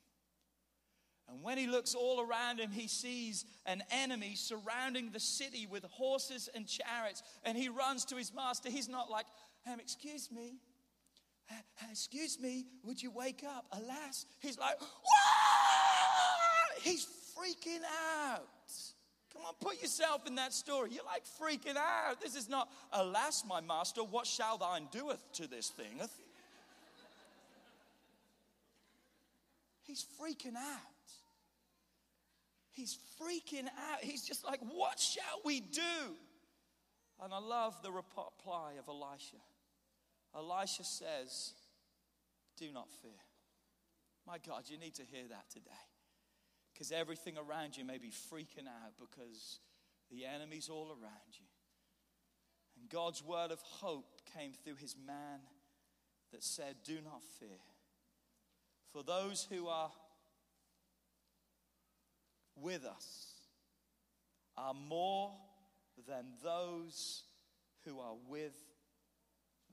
[1.29, 5.83] And when he looks all around him, he sees an enemy surrounding the city with
[5.85, 7.23] horses and chariots.
[7.43, 8.69] And he runs to his master.
[8.69, 9.25] He's not like,
[9.71, 10.59] um, Excuse me,
[11.49, 11.55] uh,
[11.91, 13.65] excuse me, would you wake up?
[13.71, 14.87] Alas, he's like, Wah!
[16.81, 17.05] He's
[17.37, 17.81] freaking
[18.25, 18.47] out.
[19.33, 20.91] Come on, put yourself in that story.
[20.93, 22.19] You're like freaking out.
[22.21, 26.01] This is not, alas, my master, what shall thine doeth to this thing?
[29.87, 31.07] He's freaking out.
[32.71, 34.01] He's freaking out.
[34.01, 36.15] He's just like, What shall we do?
[37.23, 39.37] And I love the reply of Elisha.
[40.35, 41.53] Elisha says,
[42.57, 43.11] Do not fear.
[44.27, 45.71] My God, you need to hear that today.
[46.73, 49.59] Because everything around you may be freaking out because
[50.11, 51.45] the enemy's all around you.
[52.79, 55.39] And God's word of hope came through his man
[56.31, 57.57] that said, Do not fear.
[58.93, 59.91] For those who are
[62.55, 63.33] with us
[64.57, 65.31] are more
[66.07, 67.23] than those
[67.85, 68.55] who are with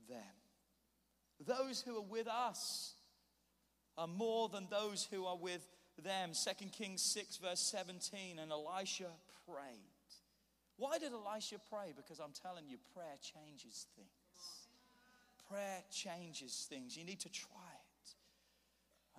[0.07, 0.17] them.
[1.45, 2.93] Those who are with us
[3.97, 5.67] are more than those who are with
[6.03, 6.31] them.
[6.33, 8.39] 2 Kings 6, verse 17.
[8.39, 9.09] And Elisha
[9.47, 9.91] prayed.
[10.77, 11.93] Why did Elisha pray?
[11.95, 14.09] Because I'm telling you, prayer changes things.
[15.49, 16.97] Prayer changes things.
[16.97, 17.74] You need to try.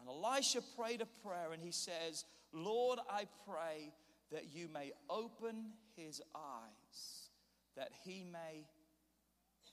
[0.07, 3.92] And Elisha prayed a prayer and he says, Lord, I pray
[4.33, 7.31] that you may open his eyes,
[7.77, 8.66] that he may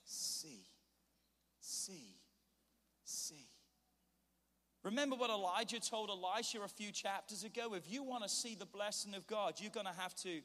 [0.04, 0.66] see,
[1.60, 2.16] see,
[3.04, 3.48] see.
[4.82, 7.74] Remember what Elijah told Elisha a few chapters ago?
[7.74, 10.40] If you want to see the blessing of God, you're going to have to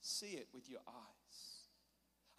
[0.00, 1.21] see it with your eyes.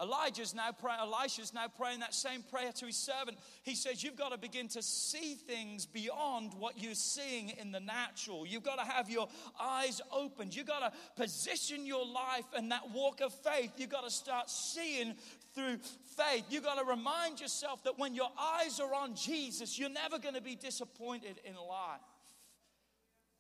[0.02, 3.38] Elijah's now praying, Elisha's now praying that same prayer to his servant.
[3.62, 7.80] He says, You've got to begin to see things beyond what you're seeing in the
[7.80, 8.46] natural.
[8.46, 9.28] You've got to have your
[9.60, 10.56] eyes opened.
[10.56, 13.74] You've got to position your life in that walk of faith.
[13.78, 15.14] You've got to start seeing
[15.54, 15.78] through
[16.18, 16.46] faith.
[16.50, 20.36] You've got to remind yourself that when your eyes are on Jesus, you're never going
[20.36, 22.02] to be disappointed in life.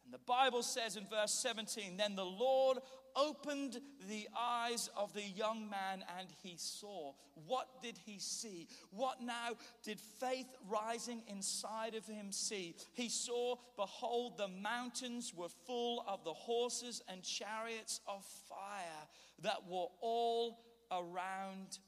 [0.05, 2.77] And the Bible says in verse 17, Then the Lord
[3.15, 7.13] opened the eyes of the young man and he saw.
[7.47, 8.67] What did he see?
[8.91, 9.51] What now
[9.83, 12.75] did faith rising inside of him see?
[12.93, 19.07] He saw, behold, the mountains were full of the horses and chariots of fire
[19.41, 20.59] that were all
[20.91, 21.79] around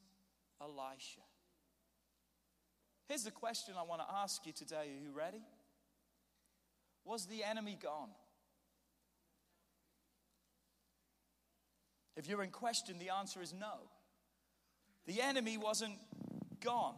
[0.61, 1.21] Elisha.
[3.07, 4.75] Here's the question I want to ask you today.
[4.75, 5.41] Are you ready?
[7.03, 8.09] Was the enemy gone?
[12.15, 13.89] If you're in question, the answer is no.
[15.05, 15.97] The enemy wasn't
[16.61, 16.95] gone.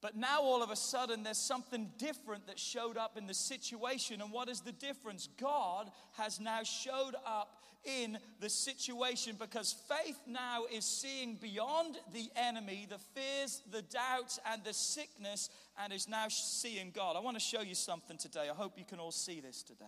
[0.00, 4.20] But now all of a sudden, there's something different that showed up in the situation.
[4.20, 5.28] And what is the difference?
[5.40, 12.28] God has now showed up in the situation because faith now is seeing beyond the
[12.36, 15.50] enemy, the fears, the doubts, and the sickness,
[15.82, 17.16] and is now seeing God.
[17.16, 18.48] I want to show you something today.
[18.50, 19.84] I hope you can all see this today.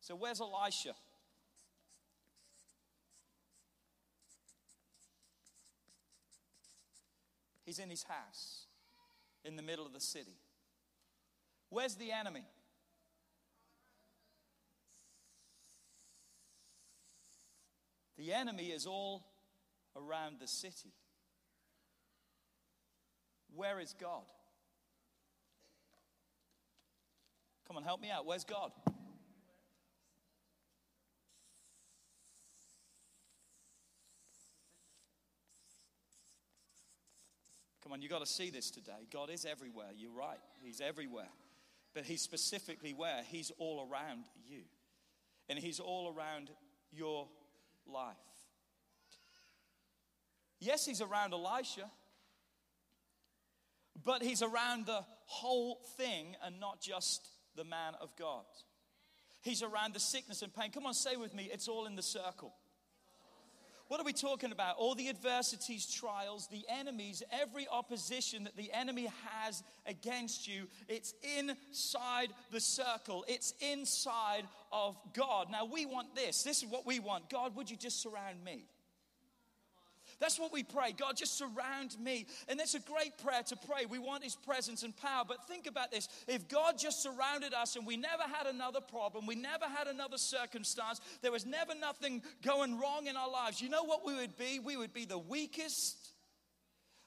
[0.00, 0.94] So, where's Elisha?
[7.66, 8.66] He's in his house
[9.44, 10.38] in the middle of the city.
[11.68, 12.44] Where's the enemy?
[18.16, 19.26] The enemy is all
[19.96, 20.92] around the city.
[23.54, 24.24] Where is God?
[27.66, 28.24] Come on, help me out.
[28.26, 28.70] Where's God?
[37.86, 39.06] Come on, you've got to see this today.
[39.12, 39.86] God is everywhere.
[39.96, 40.40] You're right.
[40.60, 41.28] He's everywhere.
[41.94, 43.20] But He's specifically where?
[43.30, 44.62] He's all around you.
[45.48, 46.50] And He's all around
[46.90, 47.28] your
[47.86, 48.16] life.
[50.58, 51.88] Yes, He's around Elisha,
[54.04, 58.46] but He's around the whole thing and not just the man of God.
[59.42, 60.72] He's around the sickness and pain.
[60.72, 62.52] Come on, say with me, it's all in the circle.
[63.88, 64.76] What are we talking about?
[64.78, 69.08] All the adversities, trials, the enemies, every opposition that the enemy
[69.44, 73.24] has against you, it's inside the circle.
[73.28, 75.50] It's inside of God.
[75.50, 76.42] Now, we want this.
[76.42, 77.30] This is what we want.
[77.30, 78.64] God, would you just surround me?
[80.18, 80.92] That's what we pray.
[80.96, 82.26] God, just surround me.
[82.48, 83.86] And that's a great prayer to pray.
[83.86, 85.24] We want His presence and power.
[85.26, 89.26] But think about this if God just surrounded us and we never had another problem,
[89.26, 93.68] we never had another circumstance, there was never nothing going wrong in our lives, you
[93.68, 94.58] know what we would be?
[94.58, 96.12] We would be the weakest,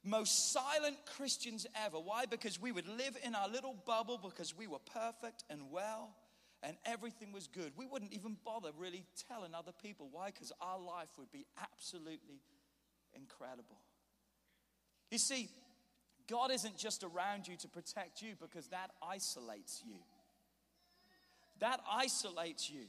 [0.04, 1.98] most silent Christians ever.
[1.98, 2.26] Why?
[2.26, 6.16] Because we would live in our little bubble because we were perfect and well
[6.62, 7.72] and everything was good.
[7.78, 10.10] We wouldn't even bother really telling other people.
[10.12, 10.28] Why?
[10.28, 12.42] Because our life would be absolutely
[13.16, 13.78] incredible.
[15.12, 15.50] You see,
[16.30, 19.98] God isn't just around you to protect you because that isolates you.
[21.60, 22.86] That isolates you.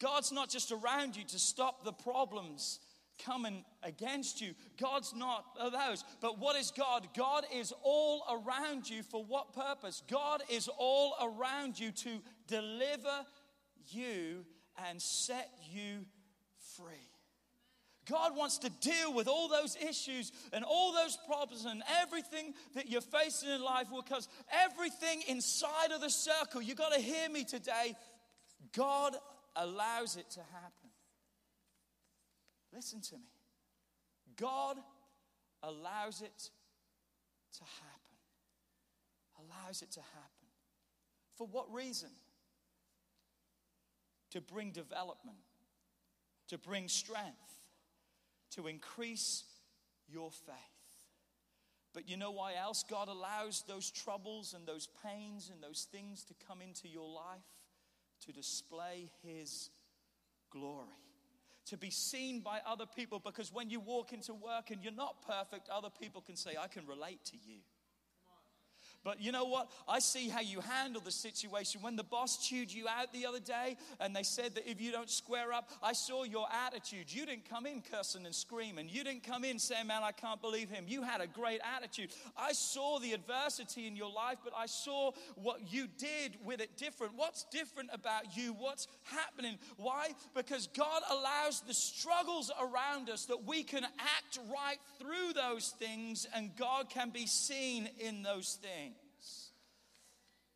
[0.00, 2.80] God's not just around you to stop the problems
[3.24, 4.54] coming against you.
[4.80, 6.04] God's not those.
[6.20, 7.08] But what is God?
[7.16, 10.02] God is all around you for what purpose?
[10.10, 13.26] God is all around you to deliver
[13.88, 14.44] you
[14.88, 16.06] and set you
[16.76, 17.11] free.
[18.08, 22.90] God wants to deal with all those issues and all those problems and everything that
[22.90, 27.44] you're facing in life because everything inside of the circle, you got to hear me
[27.44, 27.94] today,
[28.74, 29.14] God
[29.54, 30.90] allows it to happen.
[32.74, 33.20] Listen to me.
[34.36, 34.78] God
[35.62, 36.50] allows it
[37.58, 37.98] to happen.
[39.46, 40.48] Allows it to happen.
[41.36, 42.10] For what reason?
[44.30, 45.36] To bring development,
[46.48, 47.61] to bring strength
[48.56, 49.44] to increase
[50.08, 50.56] your faith.
[51.94, 56.24] But you know why else God allows those troubles and those pains and those things
[56.24, 57.40] to come into your life?
[58.26, 59.70] To display His
[60.50, 60.86] glory.
[61.66, 65.22] To be seen by other people because when you walk into work and you're not
[65.26, 67.58] perfect, other people can say, I can relate to you.
[69.04, 69.70] But you know what?
[69.88, 71.82] I see how you handle the situation.
[71.82, 74.92] When the boss chewed you out the other day and they said that if you
[74.92, 77.12] don't square up, I saw your attitude.
[77.12, 78.88] You didn't come in cursing and screaming.
[78.88, 80.84] You didn't come in saying, Man, I can't believe him.
[80.86, 82.10] You had a great attitude.
[82.36, 86.76] I saw the adversity in your life, but I saw what you did with it
[86.76, 87.14] different.
[87.16, 88.54] What's different about you?
[88.56, 89.58] What's happening?
[89.78, 90.10] Why?
[90.34, 96.26] Because God allows the struggles around us that we can act right through those things
[96.34, 98.91] and God can be seen in those things.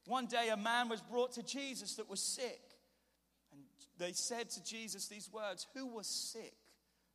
[0.07, 2.61] One day, a man was brought to Jesus that was sick.
[3.53, 3.63] And
[3.99, 6.55] they said to Jesus these words Who was sick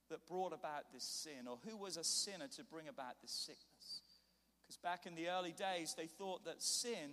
[0.09, 1.47] that brought about this sin?
[1.49, 4.01] Or who was a sinner to bring about this sickness?
[4.61, 7.11] Because back in the early days, they thought that sin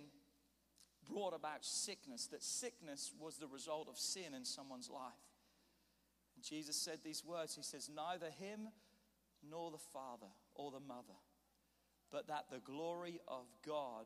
[1.09, 5.13] brought about sickness, that sickness was the result of sin in someone's life.
[6.35, 8.69] And Jesus said these words He says, Neither him
[9.49, 11.17] nor the father or the mother,
[12.11, 14.05] but that the glory of God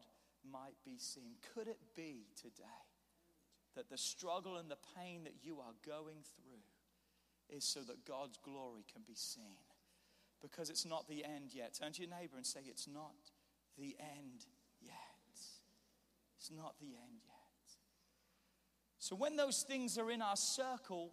[0.50, 1.36] might be seen.
[1.54, 2.64] Could it be today
[3.76, 8.38] that the struggle and the pain that you are going through is so that God's
[8.38, 9.58] glory can be seen?
[10.41, 11.74] Because it's not the end yet.
[11.80, 13.14] Turn to your neighbor and say, It's not
[13.78, 14.46] the end
[14.82, 14.94] yet.
[16.38, 17.34] It's not the end yet.
[19.00, 21.12] So when those things are in our circle,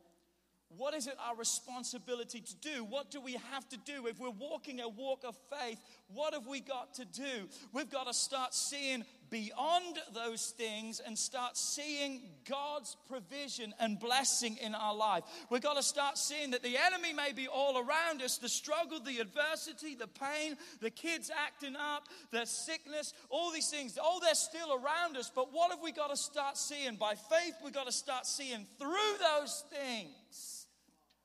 [0.77, 2.85] what is it our responsibility to do?
[2.85, 4.07] What do we have to do?
[4.07, 7.49] If we're walking a walk of faith, what have we got to do?
[7.73, 14.57] We've got to start seeing beyond those things and start seeing God's provision and blessing
[14.59, 15.25] in our life.
[15.51, 19.01] We've got to start seeing that the enemy may be all around us the struggle,
[19.01, 23.99] the adversity, the pain, the kids acting up, the sickness, all these things.
[24.03, 25.31] Oh, they're still around us.
[25.35, 26.97] But what have we got to start seeing?
[26.97, 30.67] By faith, we've got to start seeing through those things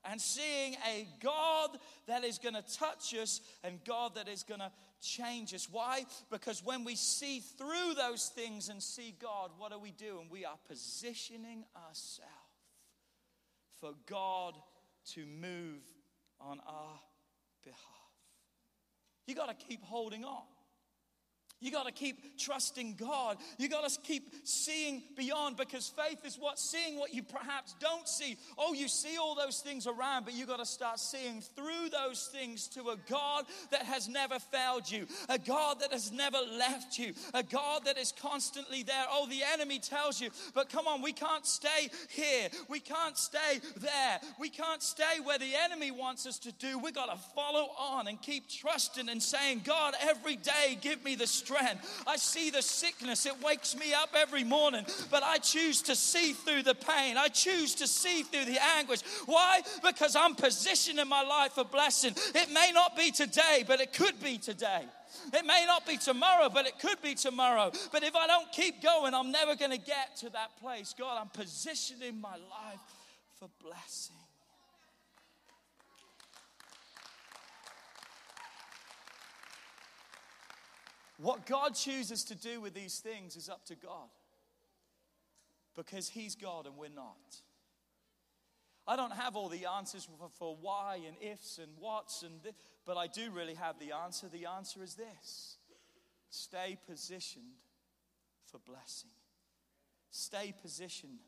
[0.08, 1.70] and seeing a God
[2.06, 4.70] that is going to touch us and God that is going to
[5.06, 5.68] change us.
[5.70, 6.04] Why?
[6.30, 10.28] Because when we see through those things and see God, what are we doing?
[10.30, 12.32] We are positioning ourselves
[13.80, 14.54] for God
[15.12, 15.82] to move
[16.40, 17.00] on our
[17.64, 17.80] behalf.
[19.26, 20.42] You got to keep holding on.
[21.60, 23.38] You got to keep trusting God.
[23.56, 28.06] You got to keep seeing beyond because faith is what seeing what you perhaps don't
[28.06, 28.36] see.
[28.58, 32.28] Oh, you see all those things around, but you got to start seeing through those
[32.30, 36.98] things to a God that has never failed you, a God that has never left
[36.98, 39.06] you, a God that is constantly there.
[39.10, 42.50] Oh, the enemy tells you, but come on, we can't stay here.
[42.68, 44.20] We can't stay there.
[44.38, 46.78] We can't stay where the enemy wants us to do.
[46.78, 51.14] We got to follow on and keep trusting and saying, God, every day give me
[51.14, 51.45] the strength
[52.06, 56.32] I see the sickness, it wakes me up every morning, but I choose to see
[56.32, 57.16] through the pain.
[57.16, 59.02] I choose to see through the anguish.
[59.26, 59.62] Why?
[59.84, 62.14] Because I'm positioning my life for blessing.
[62.34, 64.82] It may not be today, but it could be today.
[65.32, 67.72] It may not be tomorrow, but it could be tomorrow.
[67.92, 70.94] But if I don't keep going, I'm never going to get to that place.
[70.98, 72.80] God, I'm positioning my life
[73.38, 74.16] for blessing.
[81.18, 84.08] What God chooses to do with these things is up to God
[85.74, 87.40] because He's God and we're not.
[88.88, 90.06] I don't have all the answers
[90.38, 92.40] for, why and ifs and whats, and
[92.84, 94.28] but I do really have the answer.
[94.28, 95.56] The answer is this
[96.30, 97.44] stay positioned
[98.44, 99.10] for blessing.
[100.10, 101.18] Stay positioned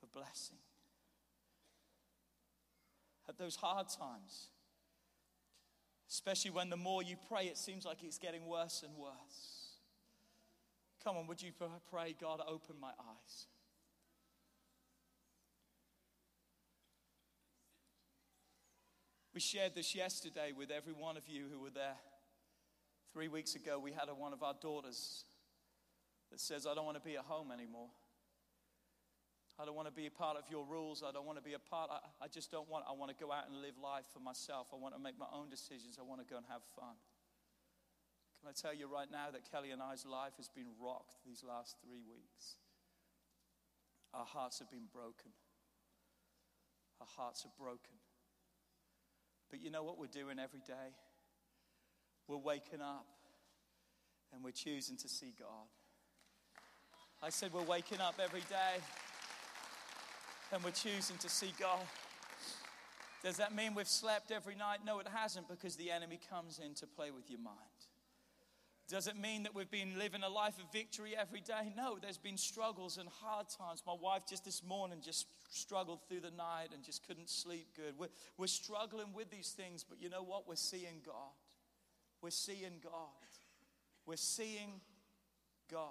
[0.00, 0.56] for blessing.
[3.28, 4.48] At those hard times,
[6.10, 9.76] Especially when the more you pray, it seems like it's getting worse and worse.
[11.04, 11.52] Come on, would you
[11.88, 13.46] pray, God, open my eyes?
[19.32, 21.96] We shared this yesterday with every one of you who were there.
[23.12, 25.24] Three weeks ago, we had a, one of our daughters
[26.32, 27.88] that says, I don't want to be at home anymore.
[29.60, 31.04] I don't want to be a part of your rules.
[31.04, 31.90] I don't want to be a part.
[31.92, 32.88] I, I just don't want.
[32.88, 34.72] I want to go out and live life for myself.
[34.72, 36.00] I want to make my own decisions.
[36.00, 36.96] I want to go and have fun.
[38.40, 41.44] Can I tell you right now that Kelly and I's life has been rocked these
[41.44, 42.56] last three weeks?
[44.14, 45.36] Our hearts have been broken.
[47.00, 48.00] Our hearts are broken.
[49.50, 50.96] But you know what we're doing every day?
[52.28, 53.06] We're waking up
[54.32, 55.68] and we're choosing to see God.
[57.22, 58.80] I said, we're waking up every day
[60.52, 61.86] and we're choosing to see God.
[63.22, 64.80] Does that mean we've slept every night?
[64.84, 67.56] No, it hasn't because the enemy comes in to play with your mind.
[68.88, 71.72] Does it mean that we've been living a life of victory every day?
[71.76, 73.84] No, there's been struggles and hard times.
[73.86, 77.94] My wife just this morning just struggled through the night and just couldn't sleep good.
[77.96, 80.48] We're, we're struggling with these things, but you know what?
[80.48, 81.14] We're seeing God.
[82.20, 83.28] We're seeing God.
[84.06, 84.80] We're seeing
[85.70, 85.86] God.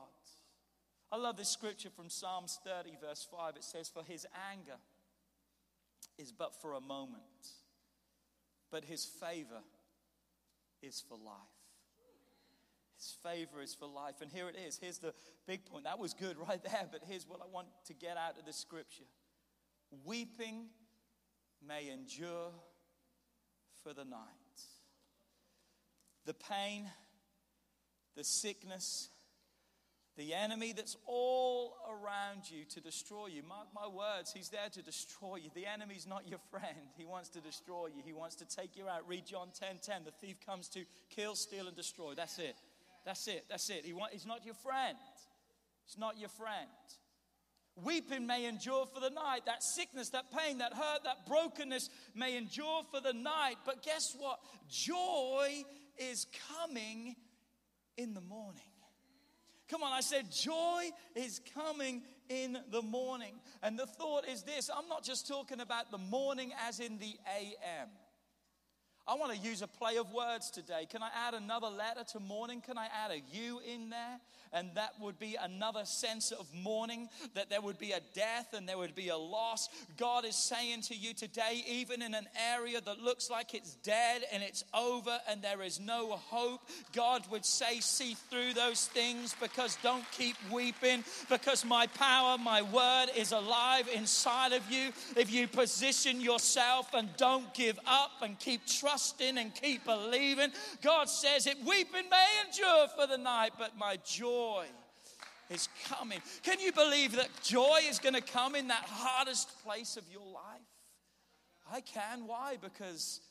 [1.11, 3.55] I love this scripture from Psalms 30, verse 5.
[3.55, 4.77] It says, For his anger
[6.17, 7.23] is but for a moment,
[8.71, 9.63] but his favor
[10.83, 11.35] is for life.
[12.95, 14.15] His favor is for life.
[14.21, 14.77] And here it is.
[14.77, 15.13] Here's the
[15.47, 15.85] big point.
[15.85, 18.57] That was good right there, but here's what I want to get out of this
[18.57, 19.05] scripture
[20.05, 20.67] Weeping
[21.65, 22.51] may endure
[23.83, 24.19] for the night.
[26.25, 26.91] The pain,
[28.15, 29.09] the sickness,
[30.19, 33.41] the enemy that's all around you to destroy you.
[33.47, 35.49] Mark my words, he's there to destroy you.
[35.55, 36.91] The enemy's not your friend.
[36.97, 38.03] He wants to destroy you.
[38.05, 39.07] He wants to take you out.
[39.07, 40.03] Read John 10 10.
[40.03, 42.15] The thief comes to kill, steal, and destroy.
[42.15, 42.55] That's it.
[43.05, 43.45] That's it.
[43.49, 43.85] That's it.
[43.85, 44.97] He want, he's not your friend.
[45.85, 46.67] He's not your friend.
[47.81, 49.45] Weeping may endure for the night.
[49.45, 53.55] That sickness, that pain, that hurt, that brokenness may endure for the night.
[53.65, 54.39] But guess what?
[54.69, 55.63] Joy
[55.97, 57.15] is coming
[57.95, 58.68] in the morning.
[59.69, 63.35] Come on, I said, joy is coming in the morning.
[63.61, 67.15] And the thought is this I'm not just talking about the morning as in the
[67.37, 67.89] AM.
[69.09, 70.85] I want to use a play of words today.
[70.87, 72.61] Can I add another letter to mourning?
[72.61, 74.19] Can I add a you in there?
[74.53, 78.67] And that would be another sense of mourning, that there would be a death and
[78.67, 79.69] there would be a loss.
[79.97, 84.23] God is saying to you today, even in an area that looks like it's dead
[84.31, 86.61] and it's over and there is no hope,
[86.93, 92.61] God would say, See through those things because don't keep weeping, because my power, my
[92.61, 94.89] word is alive inside of you.
[95.15, 98.98] If you position yourself and don't give up and keep trusting
[99.37, 104.65] and keep believing, God says it weeping may endure for the night, but my joy
[105.49, 106.19] is coming.
[106.43, 110.25] Can you believe that joy is going to come in that hardest place of your
[110.25, 110.61] life?
[111.71, 112.27] I can.
[112.27, 112.57] Why?
[112.61, 113.21] Because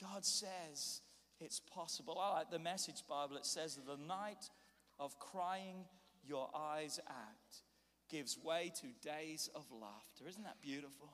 [0.00, 1.00] God says
[1.40, 2.18] it's possible.
[2.20, 3.36] I like the message Bible.
[3.36, 4.50] It says, The night
[4.98, 5.84] of crying
[6.26, 7.62] your eyes out
[8.10, 10.24] gives way to days of laughter.
[10.28, 11.10] Isn't that beautiful?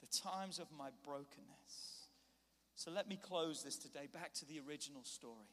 [0.00, 2.05] The times of my brokenness.
[2.76, 5.48] So let me close this today back to the original story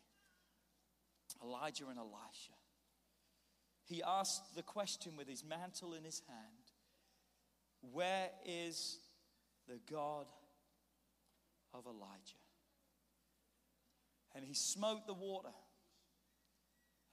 [1.41, 2.53] Elijah and Elisha.
[3.85, 6.71] He asked the question with his mantle in his hand
[7.93, 8.99] Where is
[9.67, 10.25] the God
[11.73, 12.43] of Elijah?
[14.35, 15.53] And he smote the water,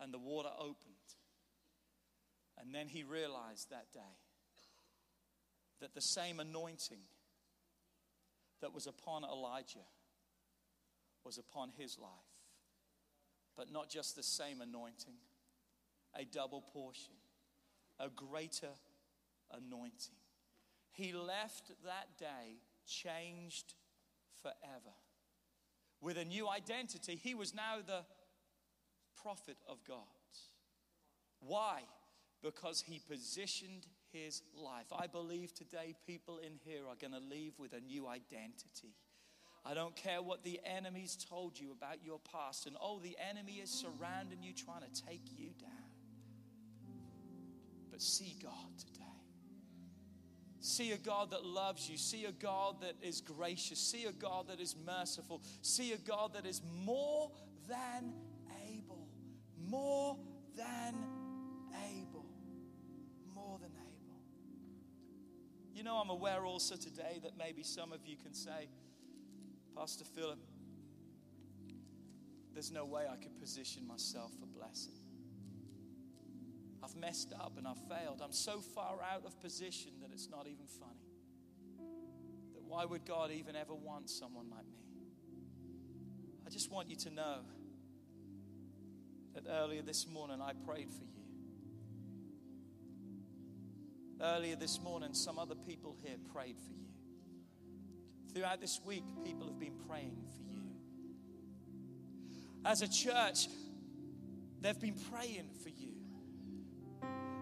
[0.00, 0.76] and the water opened.
[2.58, 4.00] And then he realized that day
[5.80, 7.02] that the same anointing
[8.60, 9.86] that was upon Elijah
[11.24, 12.10] was upon his life.
[13.56, 15.14] But not just the same anointing,
[16.18, 17.14] a double portion,
[17.98, 18.74] a greater
[19.52, 20.16] anointing.
[20.92, 23.74] He left that day changed
[24.42, 24.94] forever.
[26.00, 28.04] With a new identity, he was now the
[29.22, 29.98] prophet of God.
[31.40, 31.82] Why?
[32.42, 34.86] Because he positioned his life.
[34.96, 38.94] I believe today people in here are going to leave with a new identity.
[39.64, 43.60] I don't care what the enemy's told you about your past, and oh, the enemy
[43.62, 45.70] is surrounding you, trying to take you down.
[47.90, 49.00] But see God today.
[50.60, 51.96] See a God that loves you.
[51.96, 53.78] See a God that is gracious.
[53.78, 55.42] See a God that is merciful.
[55.62, 57.30] See a God that is more
[57.66, 58.12] than
[58.70, 59.08] able.
[59.66, 60.18] More
[60.56, 60.94] than
[61.96, 62.26] able.
[63.34, 64.20] More than able.
[65.74, 68.68] You know, I'm aware also today that maybe some of you can say,
[69.76, 70.38] Pastor Philip,
[72.52, 74.94] there's no way I could position myself for blessing.
[76.82, 78.20] I've messed up and I've failed.
[78.22, 81.08] I'm so far out of position that it's not even funny.
[82.54, 84.80] That why would God even ever want someone like me?
[86.46, 87.38] I just want you to know
[89.34, 91.10] that earlier this morning I prayed for you.
[94.20, 96.88] Earlier this morning, some other people here prayed for you.
[98.34, 100.62] Throughout this week, people have been praying for you.
[102.64, 103.48] As a church,
[104.60, 105.94] they've been praying for you.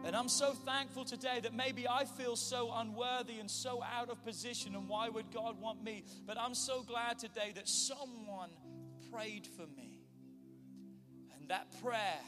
[0.04, 4.24] And I'm so thankful today that maybe I feel so unworthy and so out of
[4.24, 6.04] position, and why would God want me?
[6.26, 8.50] But I'm so glad today that someone
[9.12, 10.00] prayed for me.
[11.36, 12.20] And that prayer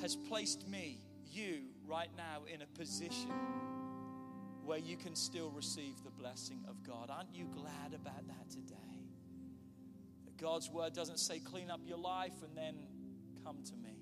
[0.00, 1.00] has placed me,
[1.32, 3.32] you, right now in a position
[4.66, 7.10] where you can still receive the blessing of God.
[7.10, 8.74] Aren't you glad about that today?
[10.24, 12.74] That God's word doesn't say clean up your life and then
[13.44, 13.96] come to me.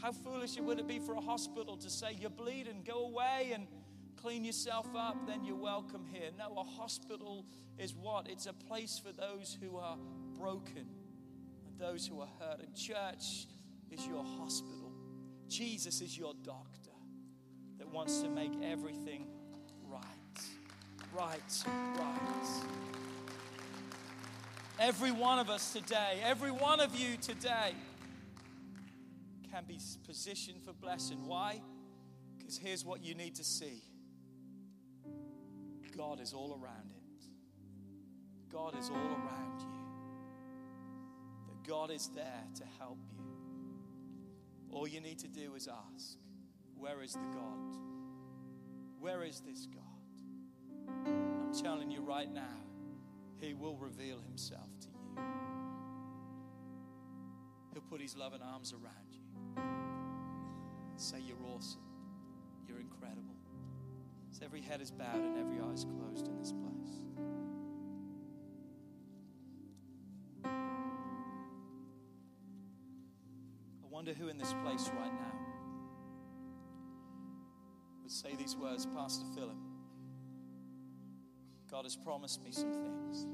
[0.00, 3.50] How foolish it would it be for a hospital to say, You're bleeding, go away
[3.54, 3.66] and
[4.16, 6.30] clean yourself up, then you're welcome here.
[6.38, 7.44] No, a hospital
[7.78, 8.28] is what?
[8.28, 9.96] It's a place for those who are
[10.38, 10.86] broken
[11.66, 12.60] and those who are hurt.
[12.60, 13.46] And church
[13.90, 14.92] is your hospital.
[15.48, 16.90] Jesus is your doctor
[17.78, 19.26] that wants to make everything.
[21.16, 21.64] Right,
[21.98, 22.62] right.
[24.78, 27.72] Every one of us today, every one of you today
[29.50, 31.26] can be positioned for blessing.
[31.26, 31.62] Why?
[32.36, 33.82] Because here's what you need to see
[35.96, 37.24] God is all around it,
[38.52, 39.66] God is all around you.
[41.48, 43.24] That God is there to help you.
[44.70, 46.18] All you need to do is ask,
[46.76, 47.74] Where is the God?
[49.00, 49.85] Where is this God?
[51.46, 52.56] I'm telling you right now,
[53.38, 55.22] He will reveal Himself to you.
[57.72, 59.20] He'll put His loving arms around you.
[60.96, 61.82] Say, You're awesome.
[62.66, 63.36] You're incredible.
[64.32, 67.04] So every head is bowed and every eye is closed in this place.
[70.44, 70.48] I
[73.88, 75.32] wonder who in this place right now
[78.02, 79.56] would say these words, Pastor Philip.
[81.86, 83.26] God has promised me some things.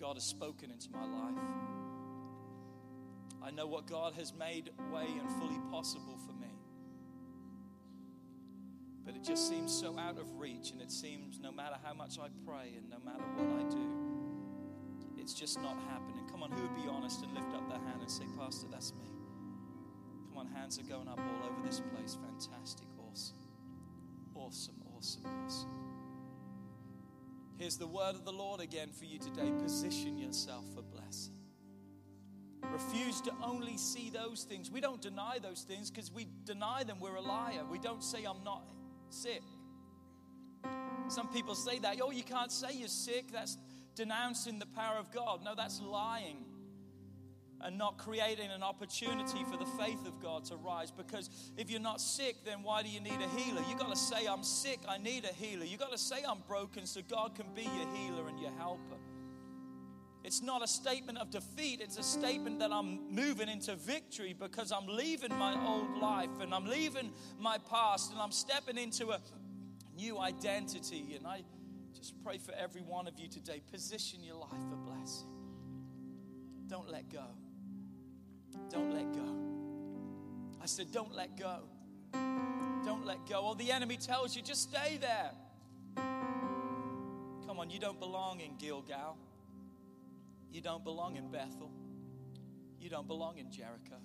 [0.00, 1.36] God has spoken into my life.
[3.42, 6.48] I know what God has made way and fully possible for me.
[9.04, 12.18] But it just seems so out of reach, and it seems no matter how much
[12.18, 16.24] I pray and no matter what I do, it's just not happening.
[16.30, 18.94] Come on, who would be honest and lift up their hand and say, Pastor, that's
[18.94, 19.10] me.
[20.30, 22.16] Come on, hands are going up all over this place.
[22.16, 23.36] Fantastic, awesome.
[24.34, 25.91] Awesome, awesome, awesome.
[27.62, 29.52] Here's the word of the Lord again for you today.
[29.62, 31.36] Position yourself for blessing.
[32.60, 34.68] Refuse to only see those things.
[34.68, 37.62] We don't deny those things because we deny them, we're a liar.
[37.70, 38.64] We don't say, I'm not
[39.10, 39.44] sick.
[41.06, 42.00] Some people say that.
[42.02, 43.30] Oh, you can't say you're sick.
[43.30, 43.56] That's
[43.94, 45.44] denouncing the power of God.
[45.44, 46.44] No, that's lying
[47.62, 50.90] and not creating an opportunity for the faith of God to rise.
[50.90, 53.62] Because if you're not sick, then why do you need a healer?
[53.68, 55.64] You got to say, I'm sick, I need a healer.
[55.64, 58.98] You got to say, I'm broken, so God can be your healer and your helper.
[60.24, 64.70] It's not a statement of defeat, it's a statement that I'm moving into victory because
[64.70, 67.10] I'm leaving my old life and I'm leaving
[67.40, 69.20] my past and I'm stepping into a
[69.96, 71.16] new identity.
[71.16, 71.42] And I
[71.96, 75.28] just pray for every one of you today position your life for blessing.
[76.68, 77.24] Don't let go.
[78.70, 79.36] Don't let go.
[80.62, 81.60] I said, Don't let go.
[82.84, 83.40] Don't let go.
[83.40, 85.30] Or the enemy tells you, just stay there.
[87.46, 89.16] Come on, you don't belong in Gilgal.
[90.50, 91.70] You don't belong in Bethel.
[92.80, 93.96] You don't belong in Jericho.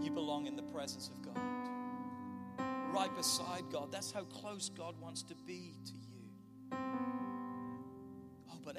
[0.00, 1.38] You belong in the presence of God.
[2.92, 3.90] Right beside God.
[3.90, 6.03] That's how close God wants to be to you.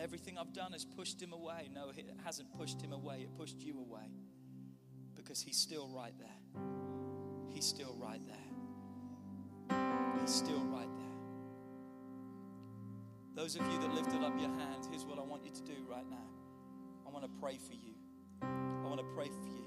[0.05, 1.67] Everything I've done has pushed him away.
[1.73, 4.11] No, it hasn't pushed him away, it pushed you away.
[5.15, 6.61] Because he's still right there.
[7.49, 9.79] He's still right there.
[10.21, 11.05] He's still right there.
[13.33, 15.83] Those of you that lifted up your hands, here's what I want you to do
[15.89, 16.29] right now.
[17.07, 17.95] I want to pray for you.
[18.43, 19.65] I want to pray for you.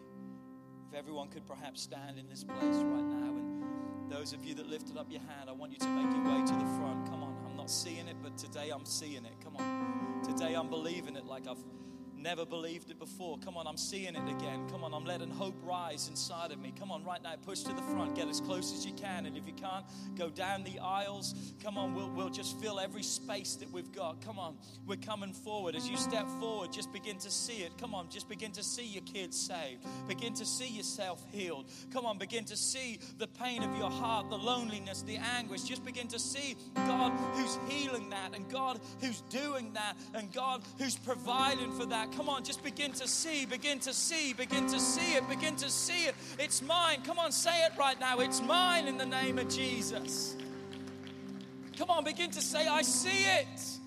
[0.89, 4.69] If everyone could perhaps stand in this place right now, and those of you that
[4.69, 7.11] lifted up your hand, I want you to make your way to the front.
[7.11, 7.18] Come
[7.69, 9.35] not seeing it, but today I'm seeing it.
[9.45, 10.23] Come on.
[10.25, 11.63] Today I'm believing it like I've
[12.19, 13.39] never believed it before.
[13.39, 14.69] Come on, I'm seeing it again.
[14.71, 16.73] Come on, I'm letting hope rise inside of me.
[16.79, 19.27] Come on, right now, push to the front, get as close as you can.
[19.27, 19.85] And if you can't,
[20.17, 21.35] go down the aisles.
[21.63, 24.21] Come on, we'll, we'll just fill every space that we've got.
[24.25, 24.57] Come on,
[24.87, 25.75] we're coming forward.
[25.75, 27.73] As you step forward, just begin to see it.
[27.79, 29.85] Come on, just begin to see your kids saved.
[30.09, 31.67] Begin to see yourself healed.
[31.93, 35.63] Come on, begin to see the pain of your heart, the loneliness, the anguish.
[35.63, 40.63] Just begin to see God who's healing that, and God who's doing that, and God
[40.79, 42.08] who's providing for that.
[42.17, 45.71] Come on, just begin to see, begin to see, begin to see it, begin to
[45.71, 46.15] see it.
[46.39, 47.03] It's mine.
[47.05, 48.19] Come on, say it right now.
[48.19, 50.37] It's mine in the name of Jesus.
[51.77, 53.78] Come on, begin to say, I see it.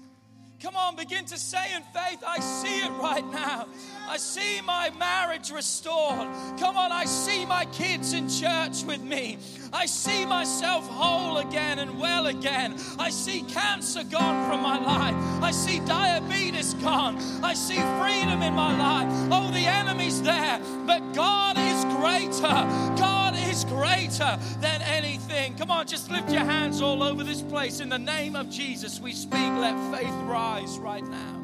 [0.62, 3.66] Come on, begin to say in faith, I see it right now.
[4.08, 6.28] I see my marriage restored.
[6.60, 9.40] Come on, I see my kids in church with me.
[9.74, 12.76] I see myself whole again and well again.
[13.00, 15.16] I see cancer gone from my life.
[15.42, 17.18] I see diabetes gone.
[17.42, 19.30] I see freedom in my life.
[19.32, 22.68] Oh, the enemy's there, but God is greater.
[23.02, 23.21] God
[23.66, 25.56] greater than anything.
[25.58, 27.80] Come on, just lift your hands all over this place.
[27.80, 31.42] In the name of Jesus, we speak, let faith rise right now.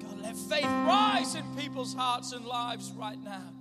[0.00, 3.52] God, let faith rise in people's hearts and lives right now.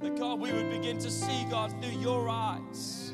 [0.00, 3.12] That God, we would begin to see God through your eyes.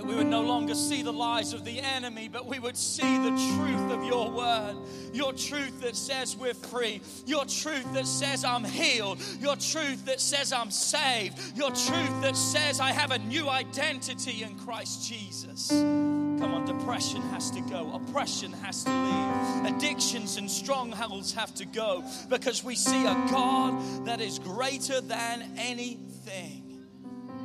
[0.00, 3.18] That we would no longer see the lies of the enemy, but we would see
[3.18, 4.76] the truth of your word.
[5.12, 7.02] Your truth that says we're free.
[7.26, 9.20] Your truth that says I'm healed.
[9.40, 11.54] Your truth that says I'm saved.
[11.54, 15.68] Your truth that says I have a new identity in Christ Jesus.
[15.68, 21.66] Come on, depression has to go, oppression has to leave, addictions and strongholds have to
[21.66, 26.86] go because we see a God that is greater than anything.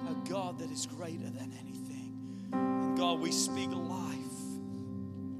[0.09, 1.64] A God that is greater than anything.
[2.95, 4.15] God, we speak life,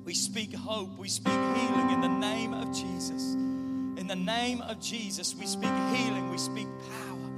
[0.03, 3.34] we speak hope, we speak healing in the name of Jesus.
[3.34, 7.30] In the name of Jesus, we speak healing, we speak power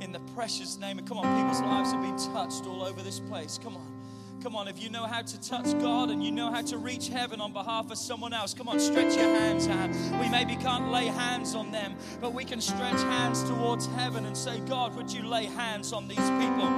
[0.00, 0.98] in the precious name.
[0.98, 3.58] And come on, people's lives have been touched all over this place.
[3.62, 3.99] Come on.
[4.42, 7.08] Come on, if you know how to touch God and you know how to reach
[7.08, 9.90] heaven on behalf of someone else, come on, stretch your hands out.
[10.18, 14.34] We maybe can't lay hands on them, but we can stretch hands towards heaven and
[14.34, 16.70] say, God, would you lay hands on these people?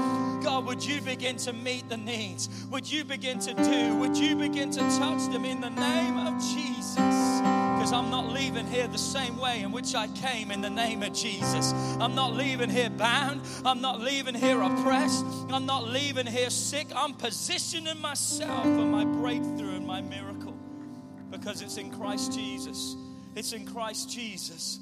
[0.42, 2.48] God, would you begin to meet the needs?
[2.70, 3.94] Would you begin to do?
[3.96, 7.32] Would you begin to touch them in the name of Jesus?
[7.82, 11.02] because I'm not leaving here the same way in which I came in the name
[11.02, 11.72] of Jesus.
[11.98, 13.40] I'm not leaving here bound.
[13.64, 15.24] I'm not leaving here oppressed.
[15.50, 16.86] I'm not leaving here sick.
[16.94, 17.12] I'm
[17.52, 20.54] positioning myself for my breakthrough and my miracle
[21.30, 22.96] because it's in Christ Jesus.
[23.36, 24.80] It's in Christ Jesus.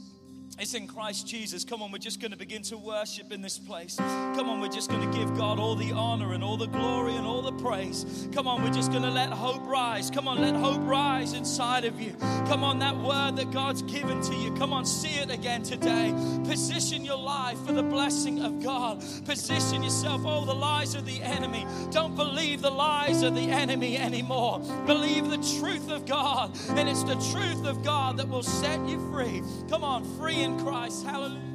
[0.58, 1.64] It's in Christ Jesus.
[1.64, 3.96] Come on, we're just going to begin to worship in this place.
[3.96, 7.14] Come on, we're just going to give God all the honor and all the glory
[7.14, 8.28] and all the praise.
[8.32, 10.10] Come on, we're just going to let hope rise.
[10.10, 12.14] Come on, let hope rise inside of you.
[12.46, 14.52] Come on, that word that God's given to you.
[14.54, 16.12] Come on, see it again today.
[16.44, 19.00] Position your life for the blessing of God.
[19.24, 20.22] Position yourself.
[20.26, 21.66] Oh, the lies of the enemy.
[21.90, 24.58] Don't believe the lies of the enemy anymore.
[24.86, 26.54] Believe the truth of God.
[26.70, 29.42] And it's the truth of God that will set you free.
[29.70, 31.04] Come on, free in Christ.
[31.04, 31.49] Hallelujah.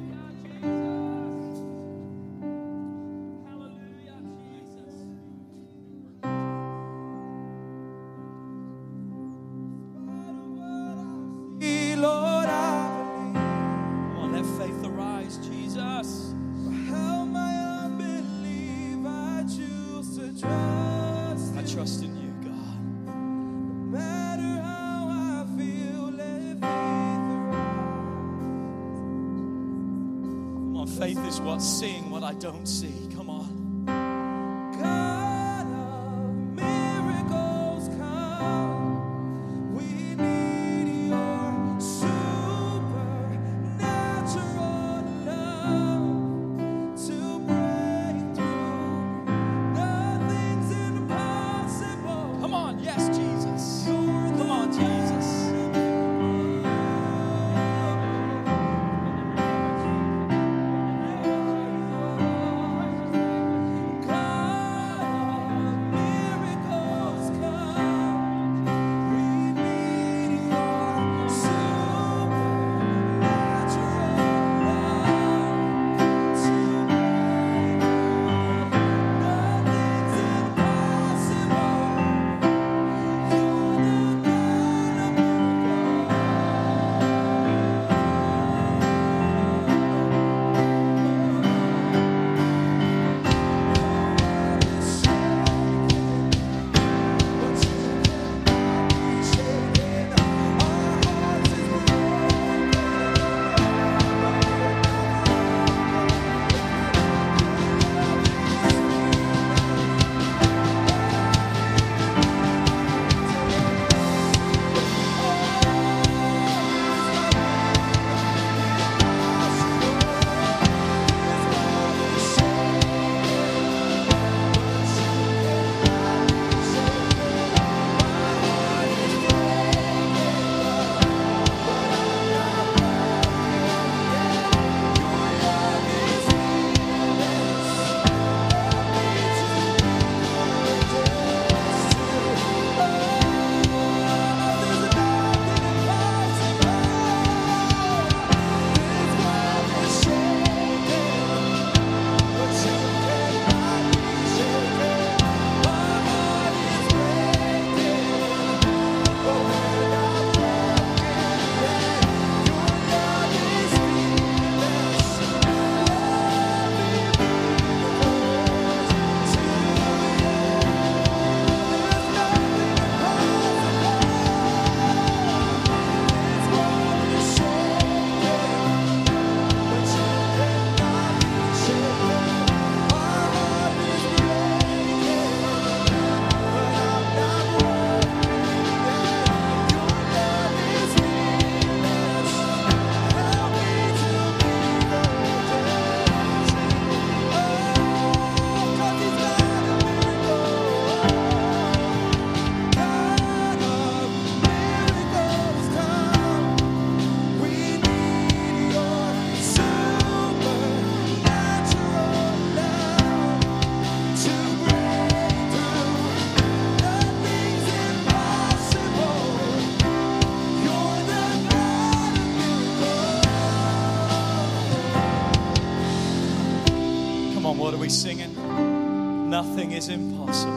[227.86, 229.30] We singing?
[229.30, 230.50] Nothing is impossible.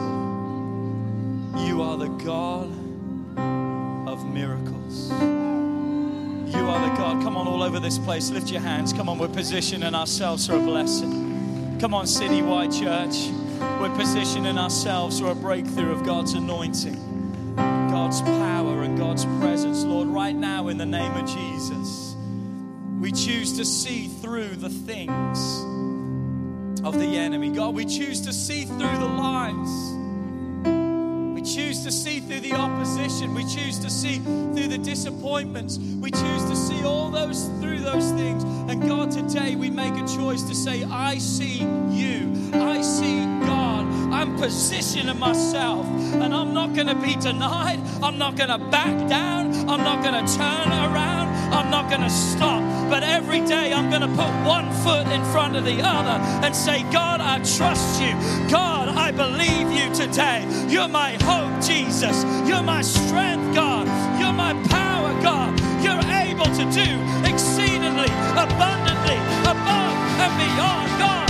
[1.64, 2.66] You are the God
[4.08, 5.12] of miracles.
[5.12, 7.22] You are the God.
[7.22, 8.92] Come on, all over this place, lift your hands.
[8.92, 11.78] Come on, we're positioning ourselves for a blessing.
[11.78, 13.30] Come on, Citywide Church.
[13.80, 19.84] We're positioning ourselves for a breakthrough of God's anointing, God's power, and God's presence.
[19.84, 22.16] Lord, right now, in the name of Jesus,
[22.98, 25.69] we choose to see through the things
[26.84, 27.50] of the enemy.
[27.50, 29.94] God, we choose to see through the lies.
[31.34, 33.34] We choose to see through the opposition.
[33.34, 35.78] We choose to see through the disappointments.
[35.78, 38.42] We choose to see all those through those things.
[38.70, 41.60] And God, today we make a choice to say, I see
[41.90, 42.50] you.
[42.52, 43.86] I see God.
[44.12, 47.80] I'm positioning myself and I'm not going to be denied.
[48.02, 49.54] I'm not going to back down.
[49.68, 51.19] I'm not going to turn around.
[51.52, 52.62] I'm not going to stop.
[52.90, 56.54] But every day I'm going to put one foot in front of the other and
[56.54, 58.12] say, God, I trust you.
[58.50, 60.46] God, I believe you today.
[60.68, 62.24] You're my hope, Jesus.
[62.48, 63.86] You're my strength, God.
[64.20, 65.58] You're my power, God.
[65.84, 66.88] You're able to do
[67.28, 71.29] exceedingly, abundantly, above and beyond, God.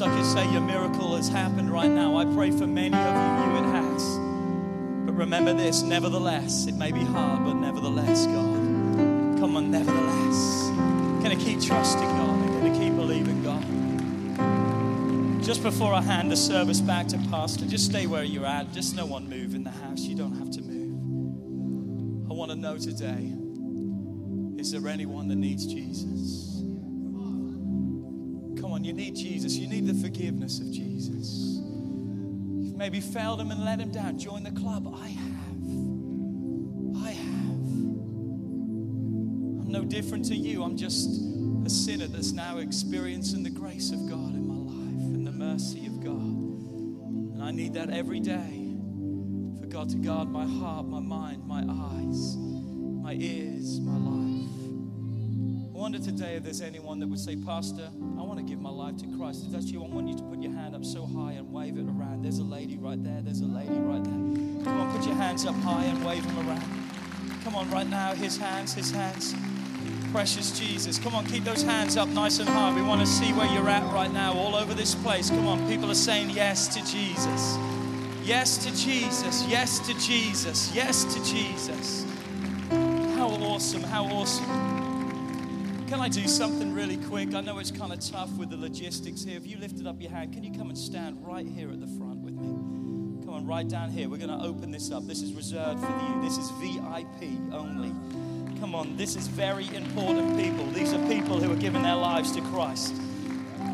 [0.00, 2.16] I could say your miracle has happened right now.
[2.16, 4.02] I pray for many of you, it has.
[5.04, 9.40] But remember this, nevertheless, it may be hard, but nevertheless, God.
[9.40, 10.70] Come on, nevertheless.
[11.22, 13.62] Gonna keep trusting God and gonna keep believing God.
[15.42, 18.72] Just before I hand the service back to Pastor, just stay where you're at.
[18.72, 20.00] Just no one move in the house.
[20.00, 22.30] You don't have to move.
[22.30, 23.32] I want to know today
[24.58, 26.61] is there anyone that needs Jesus?
[28.82, 29.56] You need Jesus.
[29.56, 31.60] You need the forgiveness of Jesus.
[32.62, 34.18] You've maybe failed him and let him down.
[34.18, 34.92] Join the club.
[34.92, 35.32] I have.
[37.06, 37.62] I have.
[39.60, 40.64] I'm no different to you.
[40.64, 41.08] I'm just
[41.64, 45.86] a sinner that's now experiencing the grace of God in my life and the mercy
[45.86, 46.12] of God.
[46.16, 48.74] And I need that every day
[49.60, 54.31] for God to guard my heart, my mind, my eyes, my ears, my life.
[55.82, 58.96] Wonder today if there's anyone that would say, Pastor, I want to give my life
[58.98, 59.42] to Christ.
[59.46, 61.76] If that's you, I want you to put your hand up so high and wave
[61.76, 62.22] it around.
[62.22, 63.20] There's a lady right there.
[63.20, 64.62] There's a lady right there.
[64.62, 66.64] Come on, put your hands up high and wave them around.
[67.42, 69.34] Come on, right now, his hands, his hands.
[70.12, 71.00] Precious Jesus.
[71.00, 72.72] Come on, keep those hands up nice and high.
[72.72, 75.30] We want to see where you're at right now, all over this place.
[75.30, 77.58] Come on, people are saying yes to Jesus.
[78.22, 79.44] Yes to Jesus.
[79.48, 80.72] Yes to Jesus.
[80.72, 82.06] Yes to Jesus.
[83.16, 83.82] How awesome.
[83.82, 85.01] How awesome.
[85.92, 87.34] Can I do something really quick?
[87.34, 89.36] I know it's kind of tough with the logistics here.
[89.36, 91.86] If you lifted up your hand, can you come and stand right here at the
[91.86, 93.22] front with me?
[93.26, 94.08] Come on, right down here.
[94.08, 95.06] We're going to open this up.
[95.06, 96.22] This is reserved for you.
[96.22, 97.92] This is VIP only.
[98.58, 100.64] Come on, this is very important people.
[100.68, 102.94] These are people who are giving their lives to Christ.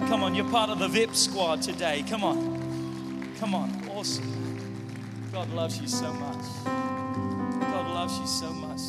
[0.08, 2.04] Come on, you're part of the VIP squad today.
[2.08, 3.32] Come on.
[3.38, 3.70] Come on.
[3.90, 5.30] Awesome.
[5.32, 6.44] God loves you so much.
[6.64, 8.80] God loves you so much,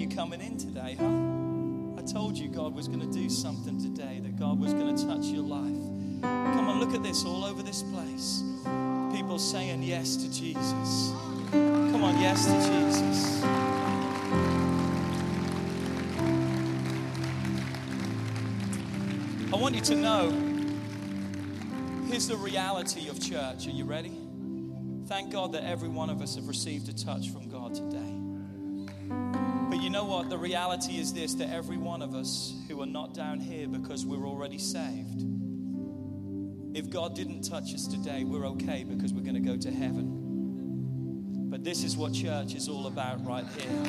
[0.00, 2.00] you coming in today, huh?
[2.00, 5.06] I told you God was going to do something today, that God was going to
[5.06, 6.22] touch your life.
[6.22, 8.42] Come on, look at this all over this place.
[9.12, 11.12] People saying yes to Jesus.
[11.50, 13.42] Come on, yes to Jesus.
[19.52, 20.30] I want you to know
[22.06, 23.66] here's the reality of church.
[23.66, 24.16] Are you ready?
[25.08, 28.09] Thank God that every one of us have received a touch from God today.
[29.90, 30.30] You know what?
[30.30, 34.06] The reality is this that every one of us who are not down here because
[34.06, 35.24] we're already saved,
[36.76, 41.48] if God didn't touch us today, we're okay because we're going to go to heaven.
[41.50, 43.82] But this is what church is all about right here.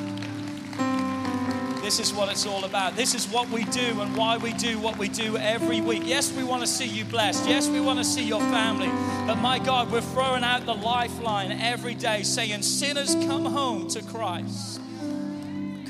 [1.82, 2.96] This is what it's all about.
[2.96, 6.02] This is what we do and why we do what we do every week.
[6.04, 7.48] Yes, we want to see you blessed.
[7.48, 8.88] Yes, we want to see your family.
[9.24, 14.02] But my God, we're throwing out the lifeline every day saying, Sinners, come home to
[14.02, 14.81] Christ.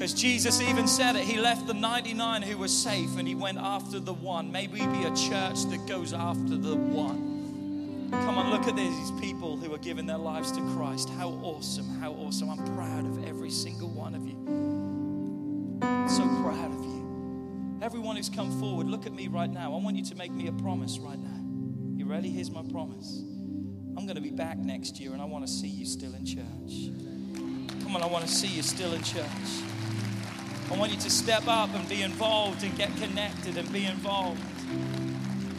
[0.02, 1.22] Because Jesus even said it.
[1.22, 4.50] He left the 99 who were safe and he went after the one.
[4.50, 8.08] May we be a church that goes after the one.
[8.10, 11.08] Come on, look at these people who are giving their lives to Christ.
[11.10, 12.50] How awesome, how awesome.
[12.50, 14.34] I'm proud of every single one of you.
[16.08, 17.78] So proud of you.
[17.80, 19.72] Everyone who's come forward, look at me right now.
[19.72, 21.96] I want you to make me a promise right now.
[21.96, 22.28] You ready?
[22.28, 23.20] Here's my promise.
[23.96, 26.26] I'm going to be back next year and I want to see you still in
[26.26, 26.90] church.
[27.84, 29.62] Come on, I want to see you still in church.
[30.72, 34.40] I want you to step up and be involved and get connected and be involved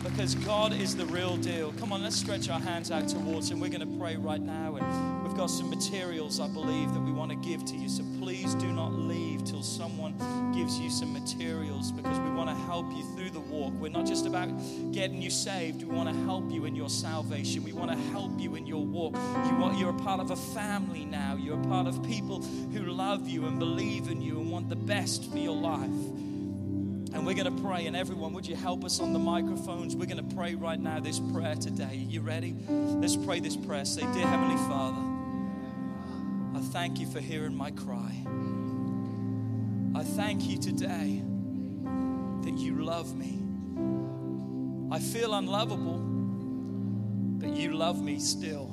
[0.04, 1.74] because God is the real deal.
[1.80, 3.60] Come on, let's stretch our hands out towards Him.
[3.60, 7.12] We're going to pray right now, and we've got some materials, I believe, that we
[7.12, 7.88] want to give to you.
[7.88, 10.14] So please do not leave till someone
[10.54, 13.74] gives you some materials because we want to help you through the walk.
[13.80, 14.48] We're not just about
[14.92, 17.64] getting you saved, we want to help you in your salvation.
[17.64, 19.16] We want to help you in your walk.
[19.16, 22.84] You want, you're a part of a family now, you're a part of people who
[22.84, 25.90] love you and believe in you and want the best for your life.
[27.14, 27.86] And we're going to pray.
[27.86, 29.96] And everyone, would you help us on the microphones?
[29.96, 31.96] We're going to pray right now this prayer today.
[32.10, 32.56] You ready?
[32.68, 33.86] Let's pray this prayer.
[33.86, 35.00] Say, Dear Heavenly Father,
[36.58, 38.26] I thank you for hearing my cry.
[39.96, 41.22] I thank you today
[42.42, 43.38] that you love me.
[44.92, 46.00] I feel unlovable,
[47.40, 48.72] but you love me still.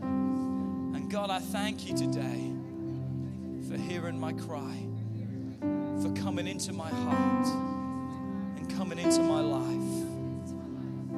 [0.00, 2.52] And God, I thank you today
[3.68, 4.78] for hearing my cry,
[6.02, 7.71] for coming into my heart
[8.62, 9.66] and coming into my life.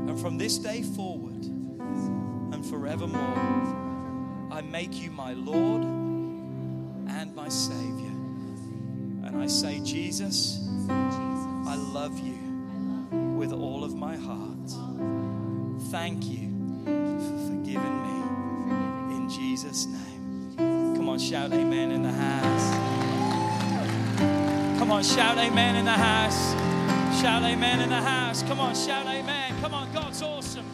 [0.09, 8.13] And from this day forward and forevermore, I make you my Lord and my Savior.
[9.27, 12.39] And I say, Jesus, I love you
[13.37, 14.71] with all of my heart.
[15.91, 16.49] Thank you
[16.85, 20.95] for forgiving me in Jesus' name.
[20.97, 22.71] Come on, shout amen in the house.
[24.79, 26.64] Come on, shout amen in the house.
[27.21, 28.43] Shout amen in the house.
[28.43, 29.55] Come on, shout amen.
[29.61, 30.67] Come on, God's awesome.